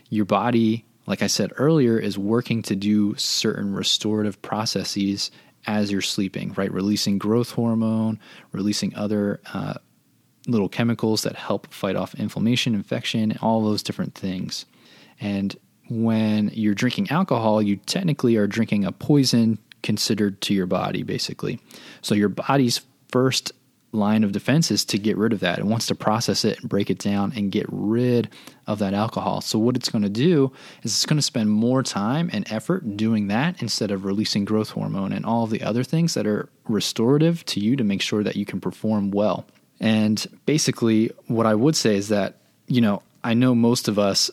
your 0.10 0.26
body, 0.26 0.86
like 1.08 1.24
I 1.24 1.28
said 1.28 1.54
earlier, 1.56 1.98
is 1.98 2.18
working 2.18 2.62
to 2.64 2.76
do 2.76 3.16
certain 3.16 3.74
restorative 3.74 4.42
processes 4.42 5.32
as 5.66 5.92
you're 5.92 6.02
sleeping, 6.02 6.54
right? 6.54 6.72
Releasing 6.72 7.20
growth 7.20 7.52
hormone, 7.52 8.20
releasing 8.52 8.94
other 8.96 9.40
uh, 9.54 9.76
little 10.52 10.70
chemicals 10.70 11.24
that 11.24 11.36
help 11.36 11.72
fight 11.74 11.96
off 11.96 12.16
inflammation, 12.16 12.76
infection, 12.76 13.38
all 13.42 13.64
those 13.64 13.84
different 13.84 14.16
things. 14.16 14.66
And 15.20 15.56
when 15.90 16.50
you're 16.54 16.76
drinking 16.76 17.10
alcohol, 17.10 17.62
you 17.62 17.78
technically 17.78 18.36
are 18.36 18.48
drinking 18.48 18.86
a 18.86 18.92
poison 18.92 19.58
considered 19.82 20.42
to 20.42 20.54
your 20.54 20.66
body, 20.66 21.04
basically. 21.04 21.60
So 22.02 22.16
your 22.16 22.30
body's 22.30 22.82
first 23.10 23.52
line 23.92 24.24
of 24.24 24.32
defense 24.32 24.70
is 24.70 24.86
to 24.86 25.00
get 25.00 25.18
rid 25.18 25.34
of 25.34 25.40
that. 25.40 25.58
It 25.58 25.66
wants 25.66 25.88
to 25.88 25.96
process 25.96 26.46
it 26.46 26.60
and 26.60 26.70
break 26.70 26.90
it 26.90 27.00
down 27.00 27.34
and 27.36 27.52
get 27.52 27.66
rid 27.70 28.30
of 28.68 28.78
that 28.80 28.94
alcohol. 28.94 29.42
So 29.42 29.58
what 29.58 29.76
it's 29.76 29.90
going 29.90 30.04
to 30.04 30.10
do 30.10 30.52
is 30.84 30.92
it's 30.92 31.06
going 31.06 31.18
to 31.18 31.24
spend 31.24 31.50
more 31.50 31.82
time 31.82 32.30
and 32.32 32.50
effort 32.52 32.98
doing 32.98 33.28
that 33.30 33.62
instead 33.62 33.90
of 33.90 34.06
releasing 34.06 34.46
growth 34.46 34.72
hormone 34.72 35.12
and 35.12 35.26
all 35.26 35.44
of 35.44 35.50
the 35.50 35.64
other 35.64 35.84
things 35.84 36.14
that 36.14 36.28
are 36.28 36.50
restorative 36.68 37.44
to 37.46 37.60
you 37.60 37.76
to 37.76 37.84
make 37.84 38.02
sure 38.02 38.24
that 38.24 38.36
you 38.36 38.46
can 38.46 38.62
perform 38.62 39.10
well. 39.10 39.48
And 39.80 40.26
basically, 40.46 41.12
what 41.28 41.46
I 41.46 41.56
would 41.56 41.76
say 41.76 41.96
is 41.96 42.10
that, 42.10 42.38
you 42.68 42.82
know, 42.82 43.02
I 43.24 43.34
know 43.34 43.56
most 43.56 43.88
of 43.88 43.98
us 43.98 44.30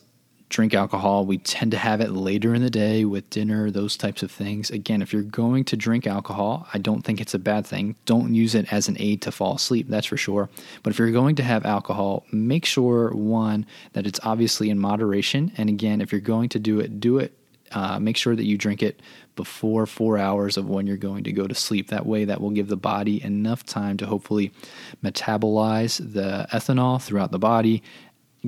drink 0.48 0.74
alcohol. 0.74 1.26
We 1.26 1.38
tend 1.38 1.72
to 1.72 1.76
have 1.76 2.00
it 2.00 2.10
later 2.10 2.54
in 2.54 2.62
the 2.62 2.70
day 2.70 3.04
with 3.04 3.28
dinner, 3.30 3.70
those 3.70 3.96
types 3.96 4.22
of 4.22 4.30
things. 4.30 4.70
Again, 4.70 5.02
if 5.02 5.12
you're 5.12 5.22
going 5.22 5.64
to 5.64 5.76
drink 5.76 6.06
alcohol, 6.06 6.68
I 6.72 6.78
don't 6.78 7.02
think 7.02 7.20
it's 7.20 7.34
a 7.34 7.38
bad 7.38 7.66
thing. 7.66 7.96
Don't 8.04 8.34
use 8.34 8.54
it 8.54 8.72
as 8.72 8.88
an 8.88 8.96
aid 9.00 9.22
to 9.22 9.32
fall 9.32 9.56
asleep, 9.56 9.88
that's 9.88 10.06
for 10.06 10.16
sure. 10.16 10.48
But 10.82 10.92
if 10.92 10.98
you're 10.98 11.10
going 11.10 11.36
to 11.36 11.42
have 11.42 11.66
alcohol, 11.66 12.24
make 12.30 12.64
sure, 12.64 13.10
one, 13.10 13.66
that 13.92 14.06
it's 14.06 14.20
obviously 14.22 14.70
in 14.70 14.78
moderation. 14.78 15.52
And 15.56 15.68
again, 15.68 16.00
if 16.00 16.12
you're 16.12 16.20
going 16.20 16.48
to 16.50 16.58
do 16.58 16.78
it, 16.80 17.00
do 17.00 17.18
it. 17.18 17.32
Uh, 17.76 17.98
make 17.98 18.16
sure 18.16 18.34
that 18.34 18.46
you 18.46 18.56
drink 18.56 18.82
it 18.82 19.02
before 19.34 19.84
four 19.84 20.16
hours 20.16 20.56
of 20.56 20.66
when 20.66 20.86
you're 20.86 20.96
going 20.96 21.24
to 21.24 21.30
go 21.30 21.46
to 21.46 21.54
sleep. 21.54 21.88
That 21.88 22.06
way, 22.06 22.24
that 22.24 22.40
will 22.40 22.48
give 22.48 22.68
the 22.68 22.76
body 22.76 23.22
enough 23.22 23.66
time 23.66 23.98
to 23.98 24.06
hopefully 24.06 24.50
metabolize 25.04 25.98
the 25.98 26.46
ethanol 26.54 27.02
throughout 27.02 27.32
the 27.32 27.38
body, 27.38 27.82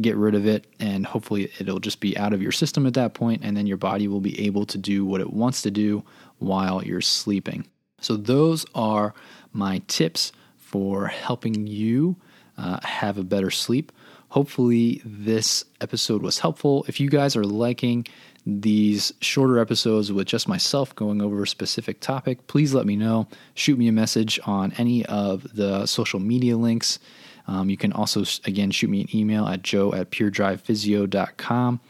get 0.00 0.16
rid 0.16 0.34
of 0.34 0.46
it, 0.46 0.66
and 0.80 1.04
hopefully 1.04 1.52
it'll 1.58 1.78
just 1.78 2.00
be 2.00 2.16
out 2.16 2.32
of 2.32 2.40
your 2.40 2.52
system 2.52 2.86
at 2.86 2.94
that 2.94 3.12
point, 3.12 3.42
and 3.44 3.54
then 3.54 3.66
your 3.66 3.76
body 3.76 4.08
will 4.08 4.22
be 4.22 4.46
able 4.46 4.64
to 4.64 4.78
do 4.78 5.04
what 5.04 5.20
it 5.20 5.30
wants 5.30 5.60
to 5.60 5.70
do 5.70 6.02
while 6.38 6.82
you're 6.82 7.02
sleeping. 7.02 7.66
So, 8.00 8.16
those 8.16 8.64
are 8.74 9.12
my 9.52 9.82
tips 9.88 10.32
for 10.56 11.08
helping 11.08 11.66
you 11.66 12.16
uh, 12.56 12.80
have 12.82 13.18
a 13.18 13.24
better 13.24 13.50
sleep. 13.50 13.92
Hopefully, 14.30 15.02
this 15.04 15.66
episode 15.82 16.22
was 16.22 16.38
helpful. 16.38 16.86
If 16.88 16.98
you 16.98 17.10
guys 17.10 17.36
are 17.36 17.44
liking 17.44 18.06
these 18.48 19.12
shorter 19.20 19.58
episodes 19.58 20.10
with 20.10 20.26
just 20.26 20.48
myself 20.48 20.94
going 20.94 21.20
over 21.20 21.42
a 21.42 21.46
specific 21.46 22.00
topic, 22.00 22.46
please 22.46 22.72
let 22.72 22.86
me 22.86 22.96
know. 22.96 23.28
Shoot 23.54 23.78
me 23.78 23.88
a 23.88 23.92
message 23.92 24.40
on 24.46 24.72
any 24.78 25.04
of 25.04 25.46
the 25.54 25.84
social 25.84 26.18
media 26.18 26.56
links. 26.56 26.98
Um, 27.46 27.68
you 27.68 27.76
can 27.76 27.92
also, 27.92 28.24
again, 28.44 28.70
shoot 28.70 28.88
me 28.88 29.02
an 29.02 29.08
email 29.14 29.46
at 29.46 29.62
joe 29.62 29.92
at 29.92 30.10
puredrivephysio.com. 30.10 31.80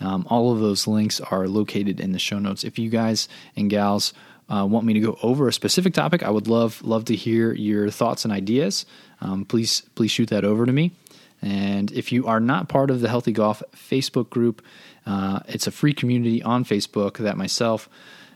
Um, 0.00 0.26
all 0.30 0.52
of 0.52 0.60
those 0.60 0.86
links 0.86 1.20
are 1.20 1.48
located 1.48 1.98
in 1.98 2.12
the 2.12 2.18
show 2.18 2.38
notes. 2.38 2.62
If 2.62 2.78
you 2.78 2.90
guys 2.90 3.28
and 3.56 3.68
gals 3.68 4.12
uh, 4.48 4.66
want 4.66 4.86
me 4.86 4.92
to 4.94 5.00
go 5.00 5.18
over 5.22 5.48
a 5.48 5.52
specific 5.52 5.94
topic, 5.94 6.22
I 6.22 6.30
would 6.30 6.46
love 6.46 6.82
love 6.82 7.06
to 7.06 7.16
hear 7.16 7.52
your 7.52 7.90
thoughts 7.90 8.24
and 8.24 8.32
ideas. 8.32 8.86
Um, 9.20 9.44
please 9.44 9.82
please 9.94 10.10
shoot 10.10 10.28
that 10.30 10.44
over 10.44 10.66
to 10.66 10.72
me. 10.72 10.92
And 11.42 11.92
if 11.92 12.12
you 12.12 12.26
are 12.26 12.40
not 12.40 12.68
part 12.68 12.90
of 12.90 13.00
the 13.00 13.08
Healthy 13.08 13.32
Golf 13.32 13.62
Facebook 13.74 14.30
group, 14.30 14.62
uh, 15.06 15.40
it's 15.46 15.66
a 15.66 15.70
free 15.70 15.92
community 15.92 16.42
on 16.42 16.64
Facebook 16.64 17.18
that 17.18 17.36
myself 17.36 17.88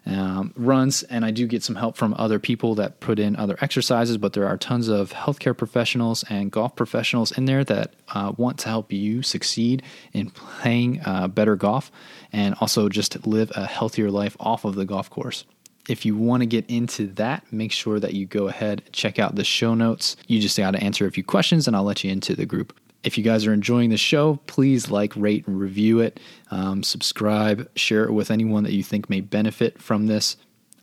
um, 0.09 0.55
runs, 0.57 1.03
and 1.05 1.25
I 1.25 1.31
do 1.31 1.47
get 1.47 1.63
some 1.63 1.77
help 1.77 1.97
from 1.97 2.15
other 2.17 2.39
people 2.39 2.75
that 2.77 3.01
put 3.01 3.19
in 3.19 3.37
other 3.37 3.59
exercises. 3.61 4.17
But 4.17 4.33
there 4.33 4.47
are 4.47 4.57
tons 4.57 4.89
of 4.89 5.13
healthcare 5.13 5.57
professionals 5.57 6.25
and 6.31 6.51
golf 6.51 6.77
professionals 6.77 7.31
in 7.33 7.45
there 7.45 7.65
that 7.65 7.95
uh, 8.09 8.33
want 8.37 8.59
to 8.61 8.69
help 8.69 8.93
you 8.93 9.23
succeed 9.23 9.83
in 10.13 10.31
playing 10.31 11.01
uh, 11.05 11.29
better 11.29 11.57
golf 11.57 11.93
and 12.33 12.55
also 12.61 12.89
just 12.89 13.27
live 13.27 13.53
a 13.55 13.67
healthier 13.67 14.11
life 14.11 14.37
off 14.41 14.65
of 14.65 14.77
the 14.77 14.85
golf 14.85 15.11
course. 15.11 15.45
If 15.89 16.05
you 16.05 16.17
want 16.17 16.43
to 16.43 16.47
get 16.47 16.67
into 16.69 17.07
that, 17.15 17.51
make 17.51 17.73
sure 17.73 17.99
that 17.99 18.13
you 18.15 18.27
go 18.27 18.49
ahead 18.49 18.83
check 18.93 19.19
out 19.19 19.35
the 19.35 19.45
show 19.45 19.75
notes. 19.75 20.17
You 20.27 20.41
just 20.41 20.57
got 20.57 20.73
to 20.73 20.83
answer 20.83 21.07
a 21.07 21.11
few 21.11 21.25
questions, 21.25 21.67
and 21.67 21.75
I'll 21.75 21.85
let 21.85 22.05
you 22.05 22.11
into 22.11 22.35
the 22.35 22.47
group. 22.47 22.79
If 23.05 23.17
you 23.17 23.25
guys 23.25 23.47
are 23.47 23.53
enjoying 23.53 23.91
the 23.91 23.97
show, 23.97 24.41
please 24.47 24.91
like, 24.91 25.15
rate, 25.17 25.47
and 25.47 25.59
review 25.59 26.01
it. 26.01 26.19
Um, 26.51 26.83
subscribe, 26.83 27.69
share 27.77 28.05
it 28.05 28.13
with 28.13 28.31
anyone 28.31 28.65
that 28.65 28.73
you 28.73 28.83
think 28.83 29.09
may 29.09 29.21
benefit 29.21 29.81
from 29.81 30.07
this. 30.07 30.37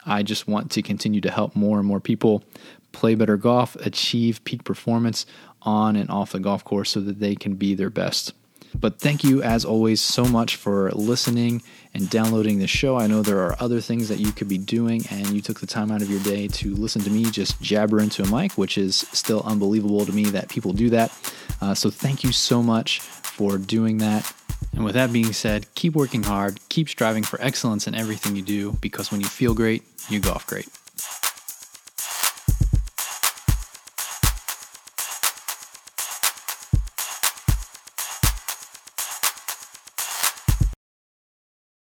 I 0.05 0.23
just 0.23 0.47
want 0.47 0.71
to 0.71 0.81
continue 0.81 1.21
to 1.21 1.31
help 1.31 1.55
more 1.55 1.77
and 1.77 1.87
more 1.87 1.99
people 1.99 2.43
play 2.91 3.15
better 3.15 3.37
golf, 3.37 3.75
achieve 3.77 4.43
peak 4.45 4.63
performance 4.63 5.25
on 5.63 5.95
and 5.95 6.09
off 6.09 6.31
the 6.31 6.39
golf 6.39 6.63
course 6.63 6.91
so 6.91 7.01
that 7.01 7.19
they 7.19 7.35
can 7.35 7.55
be 7.55 7.75
their 7.75 7.89
best. 7.89 8.33
But 8.79 8.99
thank 8.99 9.23
you, 9.23 9.41
as 9.41 9.65
always, 9.65 10.01
so 10.01 10.25
much 10.25 10.57
for 10.57 10.91
listening 10.91 11.63
and 11.93 12.09
downloading 12.09 12.59
the 12.59 12.67
show. 12.67 12.97
I 12.97 13.07
know 13.07 13.21
there 13.21 13.39
are 13.39 13.55
other 13.59 13.81
things 13.81 14.09
that 14.09 14.19
you 14.19 14.31
could 14.31 14.47
be 14.47 14.57
doing, 14.57 15.05
and 15.09 15.27
you 15.29 15.41
took 15.41 15.59
the 15.59 15.65
time 15.65 15.91
out 15.91 16.01
of 16.01 16.09
your 16.09 16.19
day 16.21 16.47
to 16.49 16.75
listen 16.75 17.01
to 17.03 17.09
me 17.09 17.23
just 17.31 17.59
jabber 17.61 17.99
into 17.99 18.21
a 18.21 18.27
mic, 18.27 18.53
which 18.53 18.77
is 18.77 18.97
still 19.11 19.41
unbelievable 19.43 20.05
to 20.05 20.11
me 20.11 20.25
that 20.25 20.49
people 20.49 20.73
do 20.73 20.89
that. 20.91 21.11
Uh, 21.61 21.73
so 21.73 21.89
thank 21.89 22.23
you 22.23 22.31
so 22.31 22.61
much 22.61 22.99
for 22.99 23.57
doing 23.57 23.97
that. 23.99 24.31
And 24.73 24.83
with 24.83 24.95
that 24.95 25.13
being 25.13 25.31
said, 25.31 25.73
keep 25.75 25.95
working 25.95 26.23
hard, 26.23 26.59
keep 26.69 26.89
striving 26.89 27.23
for 27.23 27.41
excellence 27.41 27.87
in 27.87 27.95
everything 27.95 28.35
you 28.35 28.41
do, 28.41 28.73
because 28.81 29.11
when 29.11 29.21
you 29.21 29.27
feel 29.27 29.53
great, 29.53 29.83
you 30.09 30.19
golf 30.19 30.45
great. 30.45 30.67